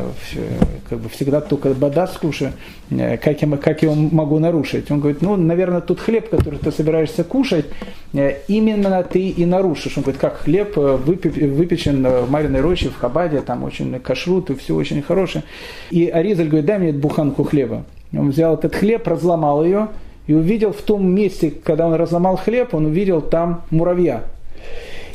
[0.89, 2.53] как бы всегда только бадас кушаю,
[2.91, 4.91] э, как я, как я могу нарушить?
[4.91, 7.67] Он говорит, ну, наверное, тот хлеб, который ты собираешься кушать,
[8.13, 9.97] э, именно ты и нарушишь.
[9.97, 14.55] Он говорит, как хлеб э, выпечен в Мариной роще, в Хабаде, там очень кашрут, и
[14.55, 15.43] все очень хорошее.
[15.91, 17.85] И Аризаль говорит, дай мне эту буханку хлеба.
[18.13, 19.89] Он взял этот хлеб, разломал ее,
[20.27, 24.23] и увидел в том месте, когда он разломал хлеб, он увидел там муравья.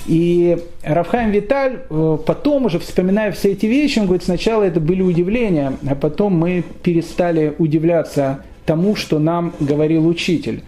[0.09, 5.03] И Рафхайм Виталь э, потом уже, вспоминая все эти вещи, он говорит, сначала это были
[5.03, 10.63] удивления, а потом мы перестали удивляться тому, что нам говорил учитель.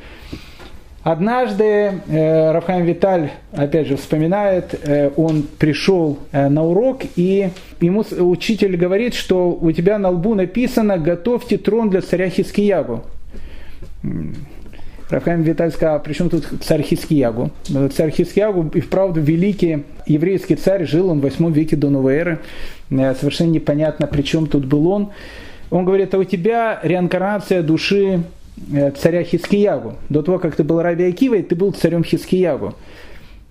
[1.01, 8.05] Однажды э, Рафхайм Виталь, опять же, вспоминает, э, он пришел э, на урок, и ему
[8.19, 13.03] учитель говорит, что у тебя на лбу написано «Готовьте трон для царя Хискиягу».
[15.11, 17.51] Рафхайм Виталь сказал, при чем тут царь Хискиягу?
[17.93, 22.39] Царь Хискиягу и вправду великий еврейский царь, жил он в 8 веке до новой эры.
[22.89, 25.09] Э, совершенно непонятно, при чем тут был он.
[25.69, 28.23] Он говорит, а у тебя реинкарнация души
[28.73, 29.95] э, царя Хискиягу.
[30.07, 32.73] До того, как ты был Раби Акивой, ты был царем Хискиягу.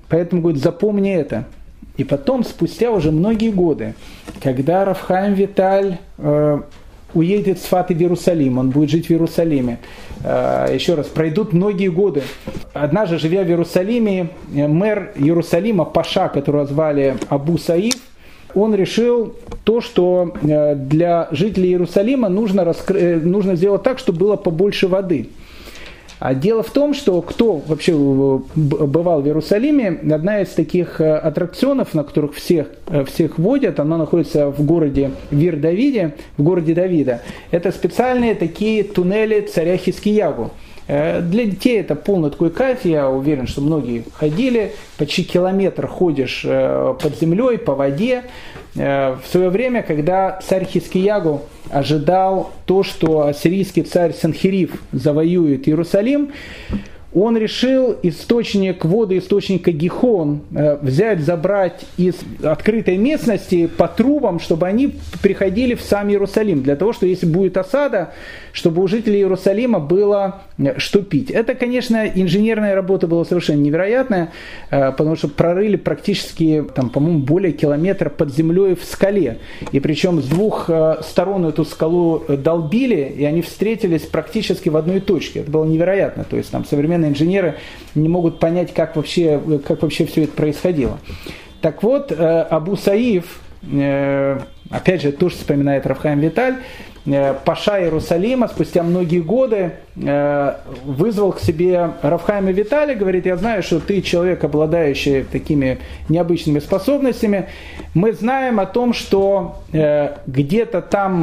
[0.08, 1.44] Поэтому, говорит, запомни это.
[1.98, 3.94] И потом, спустя уже многие годы,
[4.42, 6.60] когда Рафхайм Виталь э,
[7.14, 9.78] уедет с Фаты в Иерусалим, он будет жить в Иерусалиме.
[10.22, 12.22] Э, еще раз, пройдут многие годы.
[12.72, 17.94] Однажды, живя в Иерусалиме, мэр Иерусалима, Паша, которого звали Абу Саиф,
[18.54, 19.34] он решил
[19.64, 23.00] то, что э, для жителей Иерусалима нужно, раскры...
[23.00, 25.28] Э, нужно сделать так, чтобы было побольше воды.
[26.20, 27.94] А дело в том, что кто вообще
[28.54, 33.96] бывал в Иерусалиме, одна из таких э, аттракционов, на которых всех, э, всех водят, она
[33.96, 37.22] находится в городе Вир-Давиде, в городе Давида.
[37.50, 40.50] Это специальные такие туннели царя Хискиягу.
[40.90, 46.42] Э, для детей это полный такой кайф, я уверен, что многие ходили, почти километр ходишь
[46.42, 48.24] под землей, по воде.
[48.74, 56.30] В свое время, когда царь Хискиягу ожидал то, что ассирийский царь Санхириф завоюет Иерусалим,
[57.12, 64.68] он решил источник воды, источника Гихон э, взять, забрать из открытой местности по трубам, чтобы
[64.68, 68.12] они приходили в сам Иерусалим, для того, что если будет осада,
[68.52, 71.30] чтобы у жителей Иерусалима было э, что пить.
[71.30, 74.32] Это, конечно, инженерная работа была совершенно невероятная,
[74.70, 79.38] э, потому что прорыли практически, там, по-моему, более километра под землей в скале.
[79.72, 80.70] И причем с двух
[81.02, 85.40] сторон эту скалу долбили, и они встретились практически в одной точке.
[85.40, 86.24] Это было невероятно.
[86.24, 87.56] То есть там современные инженеры
[87.94, 90.98] не могут понять, как вообще, как вообще все это происходило.
[91.60, 93.40] Так вот, э, Абу Саиф,
[93.70, 94.38] э,
[94.70, 96.56] опять же, тоже вспоминает Рафхайм Виталь, э,
[97.44, 99.72] Паша Иерусалима спустя многие годы
[100.84, 105.78] вызвал к себе Рафхайма Виталия, говорит, я знаю, что ты человек, обладающий такими
[106.08, 107.48] необычными способностями.
[107.94, 111.22] Мы знаем о том, что где-то там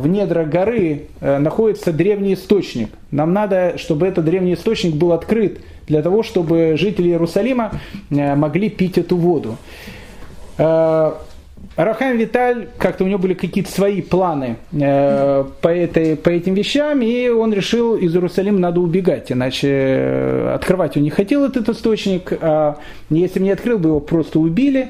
[0.00, 2.90] в недрах горы находится древний источник.
[3.10, 7.72] Нам надо, чтобы этот древний источник был открыт для того, чтобы жители Иерусалима
[8.10, 9.56] могли пить эту воду.
[11.76, 17.02] Рахам Виталь, как-то у него были какие-то свои планы э, по, этой, по этим вещам,
[17.02, 22.32] и он решил, из Иерусалима надо убегать, иначе э, открывать он не хотел этот источник,
[22.40, 22.78] а
[23.10, 24.88] если бы не открыл бы, его просто убили.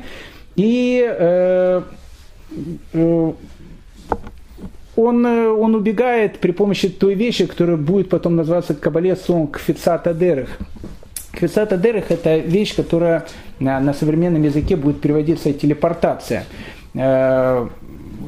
[0.54, 1.82] И э,
[2.92, 3.32] э,
[4.96, 10.14] он, э, он убегает при помощи той вещи, которая будет потом называться Кабале Сон Кфицата
[10.14, 10.58] Дерых.
[11.36, 13.26] Кфицата Дерых– это вещь, которая
[13.60, 16.44] на, на современном языке будет переводиться телепортация.
[16.94, 17.68] Э,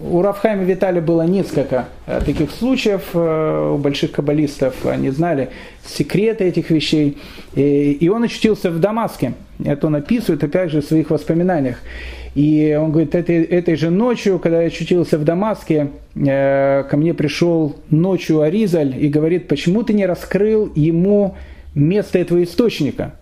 [0.05, 5.49] у Рафхайма Виталия было несколько э, таких случаев, э, у больших каббалистов они знали
[5.87, 7.17] секреты этих вещей,
[7.55, 9.33] и он очутился в Дамаске,
[9.65, 11.79] это он описывает опять же в своих воспоминаниях.
[12.35, 17.75] И он говорит, этой, этой же ночью, когда я очутился в Дамаске, ко мне пришел
[17.89, 21.37] ночью Аризаль и говорит, почему ты не раскрыл ему
[21.79, 23.15] место этого источника?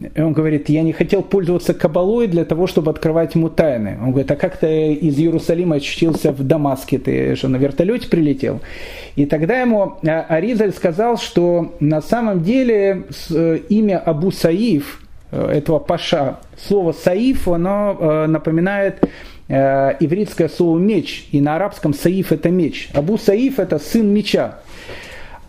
[0.00, 3.96] И он говорит, я не хотел пользоваться кабалой для того, чтобы открывать ему тайны.
[4.02, 6.98] Он говорит, а как ты из Иерусалима очутился в Дамаске?
[6.98, 8.60] Ты же на вертолете прилетел?
[9.14, 15.00] И тогда ему а, Аризаль сказал, что на самом деле э, имя Абу Саиф,
[15.30, 18.98] э, этого паша, слово Саиф, оно э, напоминает
[19.46, 22.88] ивритское слово меч, и на арабском Саиф это меч.
[22.94, 24.60] Абу Саиф это сын меча.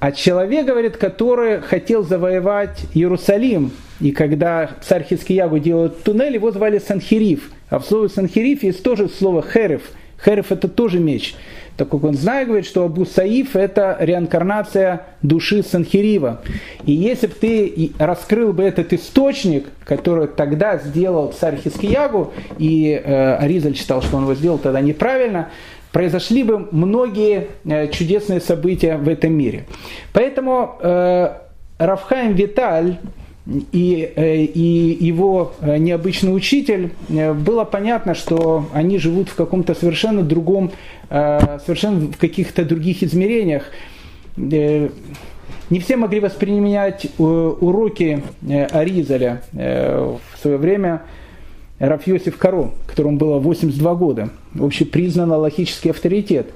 [0.06, 6.78] А человек, говорит, который хотел завоевать Иерусалим, и когда царь Хискиягу делал туннель, его звали
[6.78, 7.50] Санхириф.
[7.72, 9.82] А в слове Санхириф есть тоже слово херев.
[10.24, 11.34] Херев это тоже меч.
[11.76, 16.42] Так как он знает, говорит, что Абу Саиф это реинкарнация души Санхирива.
[16.86, 23.36] И если бы ты раскрыл бы этот источник, который тогда сделал царь Хискиягу, и э,
[23.38, 25.50] Аризаль считал, что он его сделал тогда неправильно,
[25.96, 29.64] произошли бы многие э, чудесные события в этом мире.
[30.12, 31.30] Поэтому э,
[31.78, 32.98] Рафхайм Виталь
[33.72, 40.74] и, э, и его необычный учитель, было понятно, что они живут в каком-то совершенно другом,
[41.10, 43.64] совершенно в каких-то других измерениях.
[44.36, 44.90] Не
[45.80, 51.04] все могли воспринимать уроки Аризаля в свое время
[51.80, 56.48] Раф Йосиф Каро, которому было 82 года, общепризнан логический авторитет.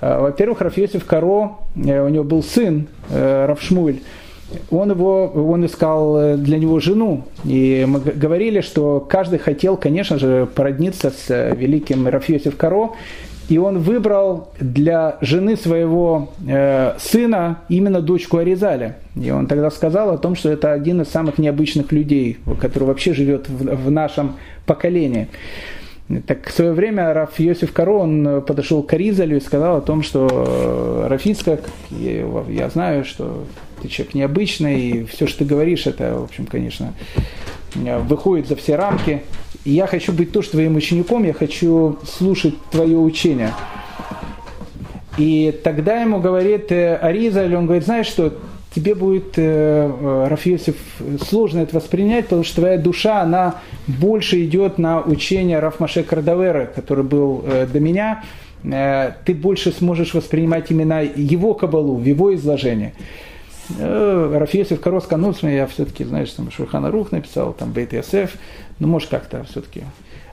[0.00, 3.98] А, во-первых, Раф Йосиф Каро, э, у него был сын, э, Раф Шмуль,
[4.70, 7.24] он, его, он искал э, для него жену.
[7.44, 12.90] И мы говорили, что каждый хотел, конечно же, породниться с великим Рафьосиф Каро.
[13.48, 18.96] И он выбрал для жены своего э, сына именно дочку Аризаля.
[19.14, 23.14] И он тогда сказал о том, что это один из самых необычных людей, который вообще
[23.14, 24.34] живет в нашем
[24.66, 25.28] поколении.
[26.26, 30.04] Так в свое время Раф Йосиф Каро, он подошел к Аризалю и сказал о том,
[30.04, 33.44] что э, Рафицкак, я, я знаю, что
[33.82, 36.94] ты человек необычный, и все, что ты говоришь, это, в общем, конечно,
[37.74, 39.22] выходит за все рамки.
[39.64, 43.52] И я хочу быть тоже твоим учеником, я хочу слушать твое учение.
[45.18, 48.34] И тогда ему говорит э, Аризаль, он говорит, знаешь что,
[48.76, 50.76] тебе будет, э, э Рафиосиф,
[51.26, 53.56] сложно это воспринять, потому что твоя душа, она
[53.86, 58.22] больше идет на учение Рафмаше Кардавера, который был э, до меня,
[58.62, 62.92] э, ты больше сможешь воспринимать именно его кабалу, его изложение.
[63.78, 68.36] Э, Рафиосиф Корос ну, я все-таки, знаешь, там Шурхана Рух написал, там Бейт Ясеф,
[68.78, 69.84] ну, может, как-то все-таки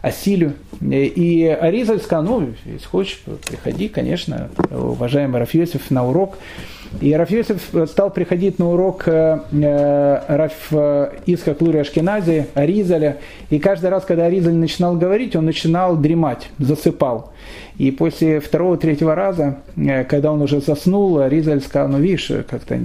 [0.02, 0.54] осилю.
[0.82, 6.38] И Аризаль сказал, ну, если хочешь, приходи, конечно, уважаемый Рафиосиф, на урок.
[7.02, 10.72] И Рафиосиф стал приходить на урок э, э, Раф
[11.26, 13.18] Исхак Лури Ашкенази, Аризаля,
[13.50, 17.32] и каждый раз, когда Аризаль начинал говорить, он начинал дремать, засыпал.
[17.78, 22.78] И после второго-третьего раза, э, когда он уже заснул, Ризаль сказал, ну видишь, как-то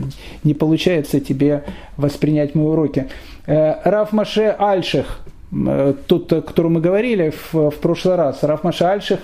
[0.44, 1.64] не получается тебе
[1.96, 3.09] воспринять мои уроки.
[3.46, 5.20] Э, Раф Маше Альших,
[5.52, 9.20] э, тот, о котором мы говорили в, в прошлый раз, Раф Маше Альших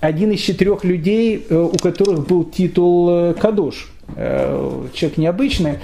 [0.00, 3.90] один из четырех людей, у которых был титул Кадош.
[4.14, 5.78] Человек необычный.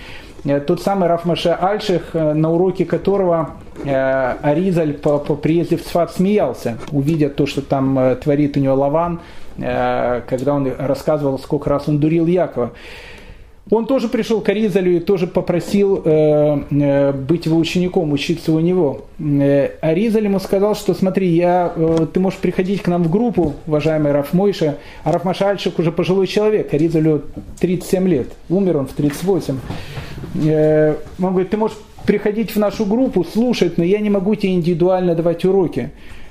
[0.66, 3.54] Тот самый Раф Маше Альших, на уроке которого
[3.84, 8.60] Э, Аризаль по, по приезде в Цфат смеялся, увидя то, что там э, творит у
[8.60, 9.20] него Лаван,
[9.58, 12.72] э, когда он рассказывал, сколько раз он дурил Якова.
[13.70, 18.58] Он тоже пришел к Аризалю и тоже попросил э, э, быть его учеником, учиться у
[18.58, 19.04] него.
[19.20, 23.54] Э, Аризаль ему сказал, что смотри, я, э, ты можешь приходить к нам в группу,
[23.68, 27.22] уважаемый Раф Мойша, а Раф Машальчик уже пожилой человек, Аризалю
[27.60, 29.56] 37 лет, умер он в 38.
[30.44, 34.54] Э, он говорит, ты можешь приходить в нашу группу, слушать, но я не могу тебе
[34.54, 35.90] индивидуально давать уроки.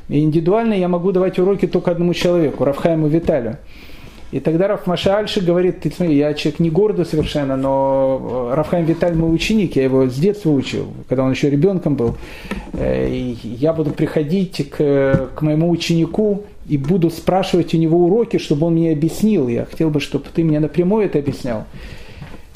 [0.10, 3.58] Индивидуально я могу давать уроки только одному человеку, Рафхайму Виталию.
[4.32, 8.86] И тогда Раф Машальши говорит, ты смотри, я человек не гордый совершенно, но э, Рафхайм
[8.86, 12.16] Виталь мой ученик, я его с детства учил, когда он еще ребенком был.
[12.74, 18.38] Э, и я буду приходить к, к моему ученику и буду спрашивать у него уроки,
[18.38, 19.50] чтобы он мне объяснил.
[19.50, 21.66] Я хотел бы, чтобы ты мне напрямую это объяснял.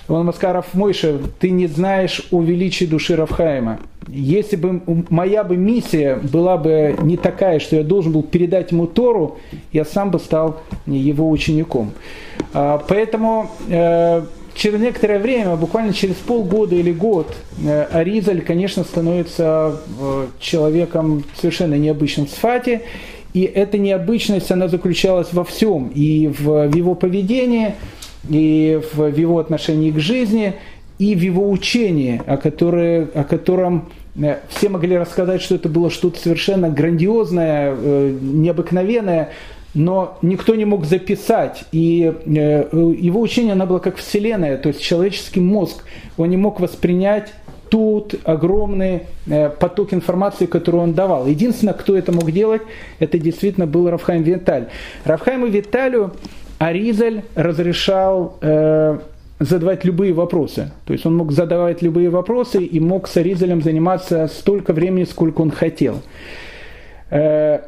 [0.07, 3.79] Он Маскаров Мойша, ты не знаешь о величии души Рафхаима.
[4.07, 8.85] Если бы моя бы миссия была бы не такая, что я должен был передать ему
[8.85, 9.39] Тору,
[9.71, 11.91] я сам бы стал его учеником.
[12.53, 14.21] А, поэтому э,
[14.53, 21.73] через некоторое время, буквально через полгода или год, э, Аризаль, конечно, становится э, человеком совершенно
[21.75, 22.81] необычным в Сфате,
[23.33, 25.89] И эта необычность, она заключалась во всем.
[25.89, 27.73] И в его поведении,
[28.29, 30.55] и в, в его отношении к жизни,
[30.97, 35.89] и в его учении, о, которое, о котором э, все могли рассказать, что это было
[35.89, 39.31] что-то совершенно грандиозное, э, необыкновенное,
[39.73, 41.65] но никто не мог записать.
[41.73, 45.83] И э, его учение, оно было как вселенная, то есть человеческий мозг,
[46.17, 47.33] он не мог воспринять
[47.69, 49.01] тут огромный
[49.59, 51.25] поток информации, который он давал.
[51.25, 52.61] Единственное, кто это мог делать,
[52.99, 54.67] это действительно был Рафхайм Виталь.
[55.03, 56.13] Рафхайму Виталю
[56.57, 58.99] Аризаль разрешал э,
[59.39, 60.71] задавать любые вопросы.
[60.85, 65.41] То есть он мог задавать любые вопросы и мог с Аризалем заниматься столько времени, сколько
[65.41, 66.01] он хотел.
[67.09, 67.59] Э,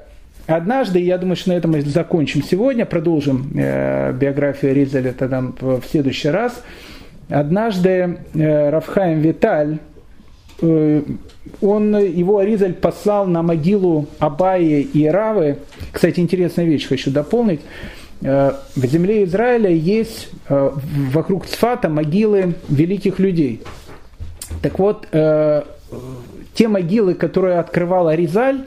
[0.45, 5.81] однажды, я думаю, что на этом мы закончим сегодня, продолжим э, биографию Аризаля тогда в
[5.89, 6.63] следующий раз.
[7.29, 9.79] Однажды э, Рафхайм Виталь,
[10.61, 11.01] э,
[11.61, 15.57] он, его Аризаль послал на могилу Абаи и Равы.
[15.91, 17.59] Кстати, интересная вещь хочу дополнить.
[18.21, 23.61] Э, в земле Израиля есть вокруг Цфата могилы великих людей.
[24.61, 28.63] Так вот, те могилы, которые открывал Аризаль,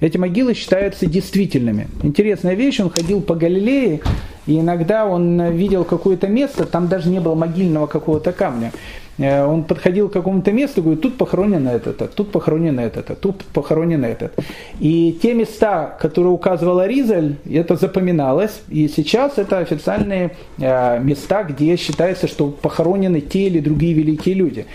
[0.00, 1.88] эти могилы считаются действительными.
[2.02, 4.00] Интересная вещь, он ходил по Галилее,
[4.46, 8.72] и иногда он видел какое-то место, там даже не было могильного какого-то камня.
[9.20, 14.04] Э, он подходил к какому-то месту, говорит, тут похоронен этот, тут похоронен этот, тут похоронен
[14.04, 14.32] этот.
[14.80, 18.62] И те места, которые указывал Ризаль, это запоминалось.
[18.68, 24.66] И сейчас это официальные э, места, где считается, что похоронены те или другие великие люди.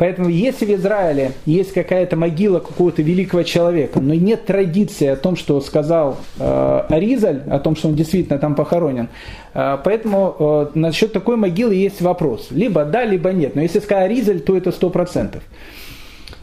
[0.00, 5.36] Поэтому если в Израиле есть какая-то могила какого-то великого человека, но нет традиции о том,
[5.36, 9.10] что сказал э, Аризаль, о том, что он действительно там похоронен,
[9.52, 12.48] э, поэтому э, насчет такой могилы есть вопрос.
[12.50, 13.54] Либо да, либо нет.
[13.54, 15.42] Но если сказал Аризаль, то это сто процентов.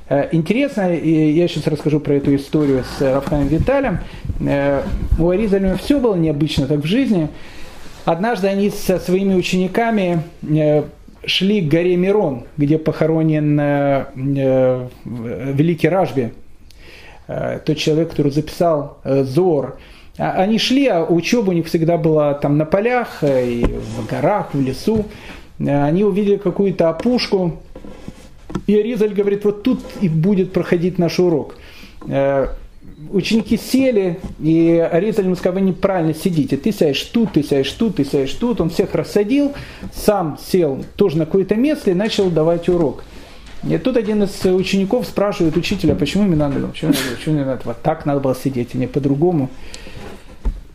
[0.08, 4.02] Э, интересно, я сейчас расскажу про эту историю с Рафхаем Виталем.
[4.40, 4.84] Э,
[5.18, 7.30] у Аризаля все было необычно так в жизни.
[8.06, 10.84] Однажды они со своими учениками э,
[11.26, 16.34] шли к горе Мирон, где похоронен э, э, великий Ражби,
[17.28, 19.78] э, тот человек, который записал э, Зор.
[20.18, 24.08] А, они шли, а учеба у них всегда была там на полях, э, и в
[24.08, 25.06] горах, в лесу.
[25.60, 27.58] Э, они увидели какую-то опушку,
[28.66, 31.56] и Аризаль говорит, вот тут и будет проходить наш урок
[33.12, 37.98] ученики сели, и Аризаль ему сказал, вы неправильно сидите, ты сядешь тут, ты сядешь тут,
[37.98, 38.62] ты сядешь тут.
[38.62, 39.54] Он всех рассадил,
[39.94, 43.04] сам сел тоже на какое-то место и начал давать урок.
[43.68, 47.82] И тут один из учеников спрашивает учителя, почему мне надо, почему, почему мне надо вот
[47.82, 49.50] так надо было сидеть, а не по-другому.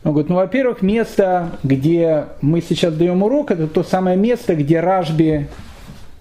[0.05, 4.81] Он говорит, ну, во-первых, место, где мы сейчас даем урок, это то самое место, где
[4.81, 5.49] Ражби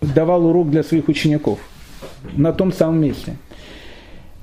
[0.02, 1.60] давал урок для своих учеников.
[2.34, 3.38] На том самом месте.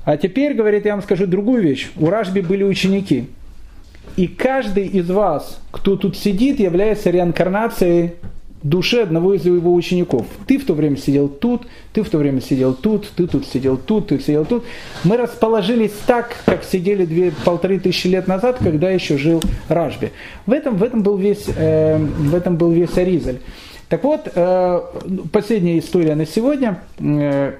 [0.08, 1.90] А теперь, говорит, я вам скажу другую вещь.
[1.98, 3.26] У Ражби были ученики.
[4.16, 8.12] И каждый из вас, кто тут сидит, является реинкарнацией
[8.62, 10.24] души одного из его учеников.
[10.46, 13.76] Ты в то время сидел тут, ты в то время сидел тут, ты тут сидел
[13.76, 14.64] тут, ты сидел тут.
[15.04, 20.12] Мы расположились так, как сидели две, полторы тысячи лет назад, когда еще жил Ражби.
[20.46, 23.40] В этом, в этом был весь, э, в этом был весь Аризаль.
[23.88, 24.80] Так вот, э,
[25.32, 26.80] последняя история на сегодня.
[27.00, 27.54] Э,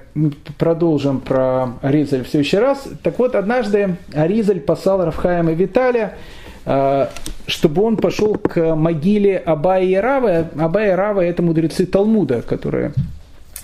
[0.59, 2.87] продолжим про Аризаль в следующий раз.
[3.01, 6.17] Так вот, однажды Аризаль послал Рафхаема Виталия,
[6.65, 7.07] э,
[7.47, 10.45] чтобы он пошел к могиле Абая и Равы.
[10.59, 12.93] Абая и Рава– это мудрецы Талмуда, которые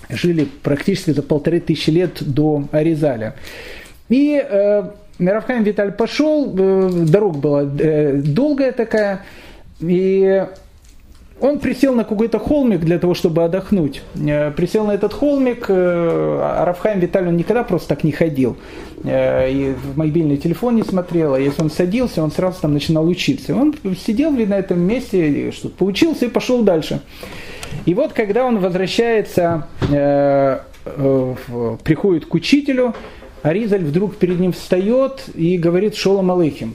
[0.09, 3.35] жили практически за полторы тысячи лет до Аризаля.
[4.09, 4.43] И
[5.19, 9.21] Рафхаем Виталь пошел, дорога была долгая такая,
[9.79, 10.45] и
[11.39, 14.01] он присел на какой-то холмик для того, чтобы отдохнуть.
[14.15, 15.73] Э, присел на этот холмик, э,
[16.41, 18.55] а Рафхайм Виталий он никогда просто так не ходил.
[19.03, 23.05] Э, и в мобильный телефон не смотрел, а если он садился, он сразу там начинал
[23.07, 23.53] учиться.
[23.53, 27.01] Он сидел на этом месте, что-то поучился и пошел дальше.
[27.85, 29.67] И вот когда он возвращается,
[31.83, 32.95] приходит к учителю,
[33.43, 36.73] Аризаль вдруг перед ним встает и говорит «Шолом Алейхим»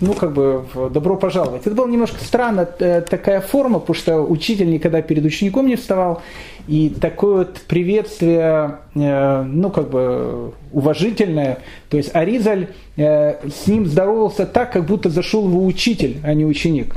[0.00, 1.66] ну, как бы, добро пожаловать.
[1.66, 6.22] Это была немножко странная э, такая форма, потому что учитель никогда перед учеником не вставал,
[6.66, 11.58] и такое вот приветствие, э, ну, как бы, уважительное,
[11.90, 16.44] то есть Аризаль э, с ним здоровался так, как будто зашел его учитель, а не
[16.44, 16.94] ученик.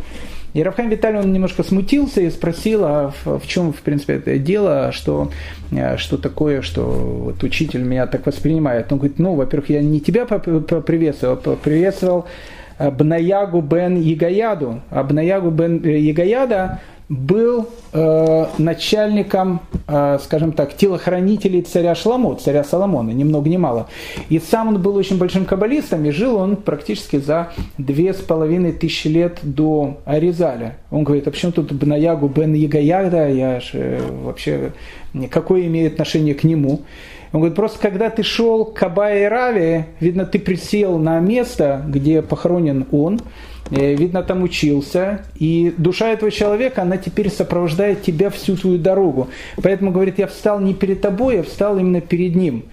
[0.53, 4.39] И Равхайм Виталий, он немножко смутился и спросил, а в, в чем, в принципе, это
[4.39, 5.29] дело, что,
[5.97, 8.91] что такое, что вот учитель меня так воспринимает.
[8.91, 12.25] Он говорит, ну, во-первых, я не тебя приветствовал, приветствовал
[12.79, 14.81] Бнаягу бен Ягаяду.
[14.89, 16.79] А Бнаягу бен Ягаяда
[17.09, 23.87] был э, начальником, э, скажем так, телохранителей царя Шламо, царя Соломона, ни много ни мало.
[24.27, 28.73] И сам он был очень большим каббалистом, и жил он практически за две с половиной
[28.73, 30.77] тысячи лет до Аризаля.
[30.91, 34.73] Он говорит, а почему тут Бнаягу бен Ягаяда, я же э, вообще,
[35.29, 36.81] какое имею отношение к нему?
[37.37, 42.23] Он говорит, просто когда ты шел к Абае Раве, видно, ты присел на место, где
[42.23, 43.21] похоронен он,
[43.71, 49.27] Э, видно, там учился, и душа этого человека, она теперь сопровождает тебя всю твою дорогу.
[49.61, 52.63] Поэтому, говорит, я встал не перед тобой, я встал именно перед ним.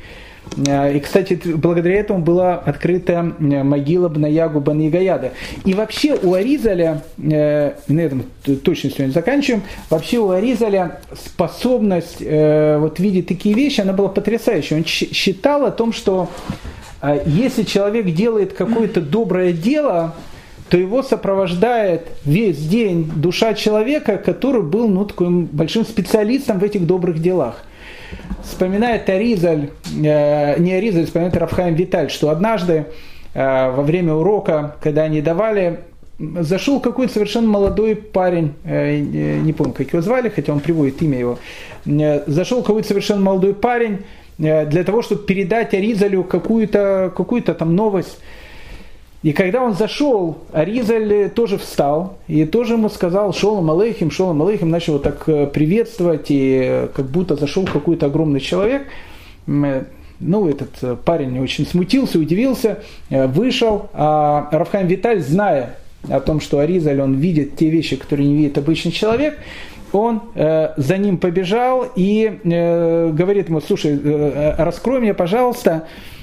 [0.66, 5.32] Э, и, кстати, благодаря этому была открыта э, могила Бнаягу Банигаяда.
[5.64, 8.24] И вообще у Аризаля, на этом
[8.64, 14.76] точно сегодня заканчиваем, вообще у Аризаля способность вот видеть такие вещи, она была потрясающей.
[14.76, 16.28] Он считал о том, что
[17.26, 20.14] если человек делает какое-то доброе дело,
[20.70, 26.86] то его сопровождает весь день душа человека, который был ну, таким большим специалистом в этих
[26.86, 27.62] добрых делах.
[28.45, 32.87] Вспоминает Аризаль, э, не Аризаль, вспоминает Рафхайм Виталь, что однажды
[33.33, 35.81] э, во время урока, когда они давали,
[36.19, 41.19] зашел какой-то совершенно молодой парень, э, не помню, как его звали, хотя он приводит имя
[41.19, 41.39] его,
[41.87, 44.05] э, зашел какой-то совершенно молодой парень
[44.39, 48.19] э, для того, чтобы передать Аризалю какую-то какую там новость.
[49.25, 54.69] И когда он зашел, Аризаль тоже встал и тоже ему сказал «Шолом алейхим, шолом алейхим»,
[54.69, 58.87] начал его так э, приветствовать, и э, как будто зашел какой-то огромный человек.
[59.47, 59.85] Э,
[60.21, 65.77] ну, этот парень очень смутился, удивился, вышел, а Рафхайм Виталь, зная
[66.11, 69.39] о том, что Аризаль, он видит те вещи, которые не видит обычный человек,
[69.93, 76.14] он э, за ним побежал и э, говорит ему, слушай, э, раскрой мне, пожалуйста, Э,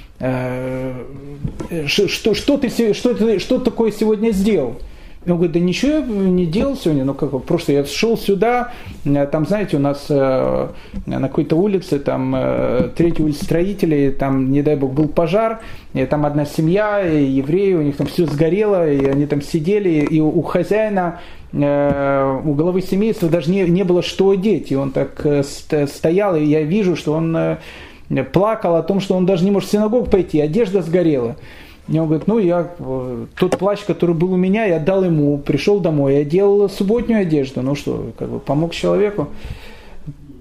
[1.86, 4.76] что, что, ты, что, ты, что такое сегодня сделал?
[5.24, 8.72] Он говорит, да ничего я не делал сегодня, ну как, просто я шел сюда,
[9.04, 10.68] э, там, знаете, у нас э,
[11.06, 15.60] на какой-то улице, там, э, третья улица строителей, там, не дай бог, был пожар,
[15.94, 19.90] и там одна семья, и евреи, у них там все сгорело, и они там сидели,
[19.90, 21.20] и у, хозяина,
[21.52, 26.34] э, у главы семейства даже не, не было что одеть, и он так э, стоял,
[26.34, 27.58] и я вижу, что он...
[28.32, 31.36] Плакал о том, что он даже не может в синагогу пойти, одежда сгорела.
[31.88, 35.38] И он говорит, ну я э, тот плащ, который был у меня, я дал ему,
[35.38, 39.28] пришел домой, я делал субботнюю одежду, ну что, как бы помог человеку.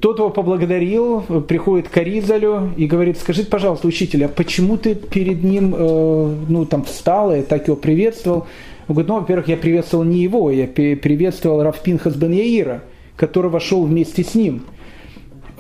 [0.02, 5.44] Тот его поблагодарил, приходит к Аризалю и говорит, скажите, пожалуйста, учитель, а почему ты перед
[5.44, 8.48] ним э, ну, там встал и так его приветствовал?
[8.88, 12.82] Он говорит, ну, во-первых, я приветствовал не его, я приветствовал Равпинхас бен Яира,
[13.16, 14.64] который вошел вместе с ним.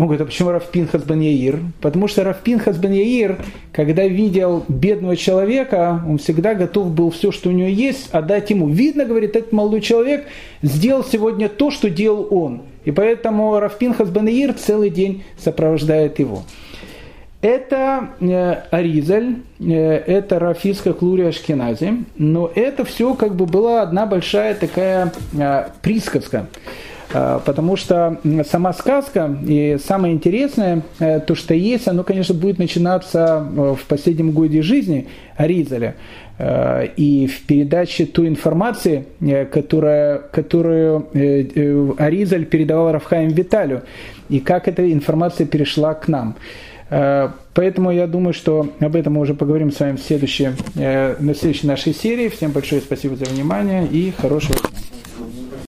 [0.01, 1.59] Он говорит, а почему Равпинхас бен Яир?
[1.79, 3.37] Потому что Равпинхас бен Яир,
[3.71, 8.67] когда видел бедного человека, он всегда готов был все, что у него есть, отдать ему.
[8.67, 10.25] Видно, говорит, этот молодой человек
[10.63, 12.63] сделал сегодня то, что делал он.
[12.83, 16.45] И поэтому Равпинхас бен Яир целый день сопровождает его.
[17.43, 24.07] Это э, Аризаль, э, это Рафиска Клурия Ашкенази, но это все как бы была одна
[24.07, 26.47] большая такая э, присказка.
[27.13, 28.19] А, потому что
[28.49, 33.85] сама сказка и самое интересное, э, то, что есть, оно, конечно, будет начинаться э, в
[33.85, 35.95] последнем годе жизни Аризаля.
[36.37, 39.05] Э, и в передаче той информации,
[39.51, 41.07] которая, которую
[41.97, 43.83] Аризаль передавал Рафхаем Виталию,
[44.29, 46.35] и как эта информация перешла к нам.
[47.53, 51.67] Поэтому я думаю, что об этом мы уже поговорим с вами в следующей, на следующей
[51.67, 52.27] нашей серии.
[52.27, 54.81] Всем большое спасибо за внимание и хорошего дня.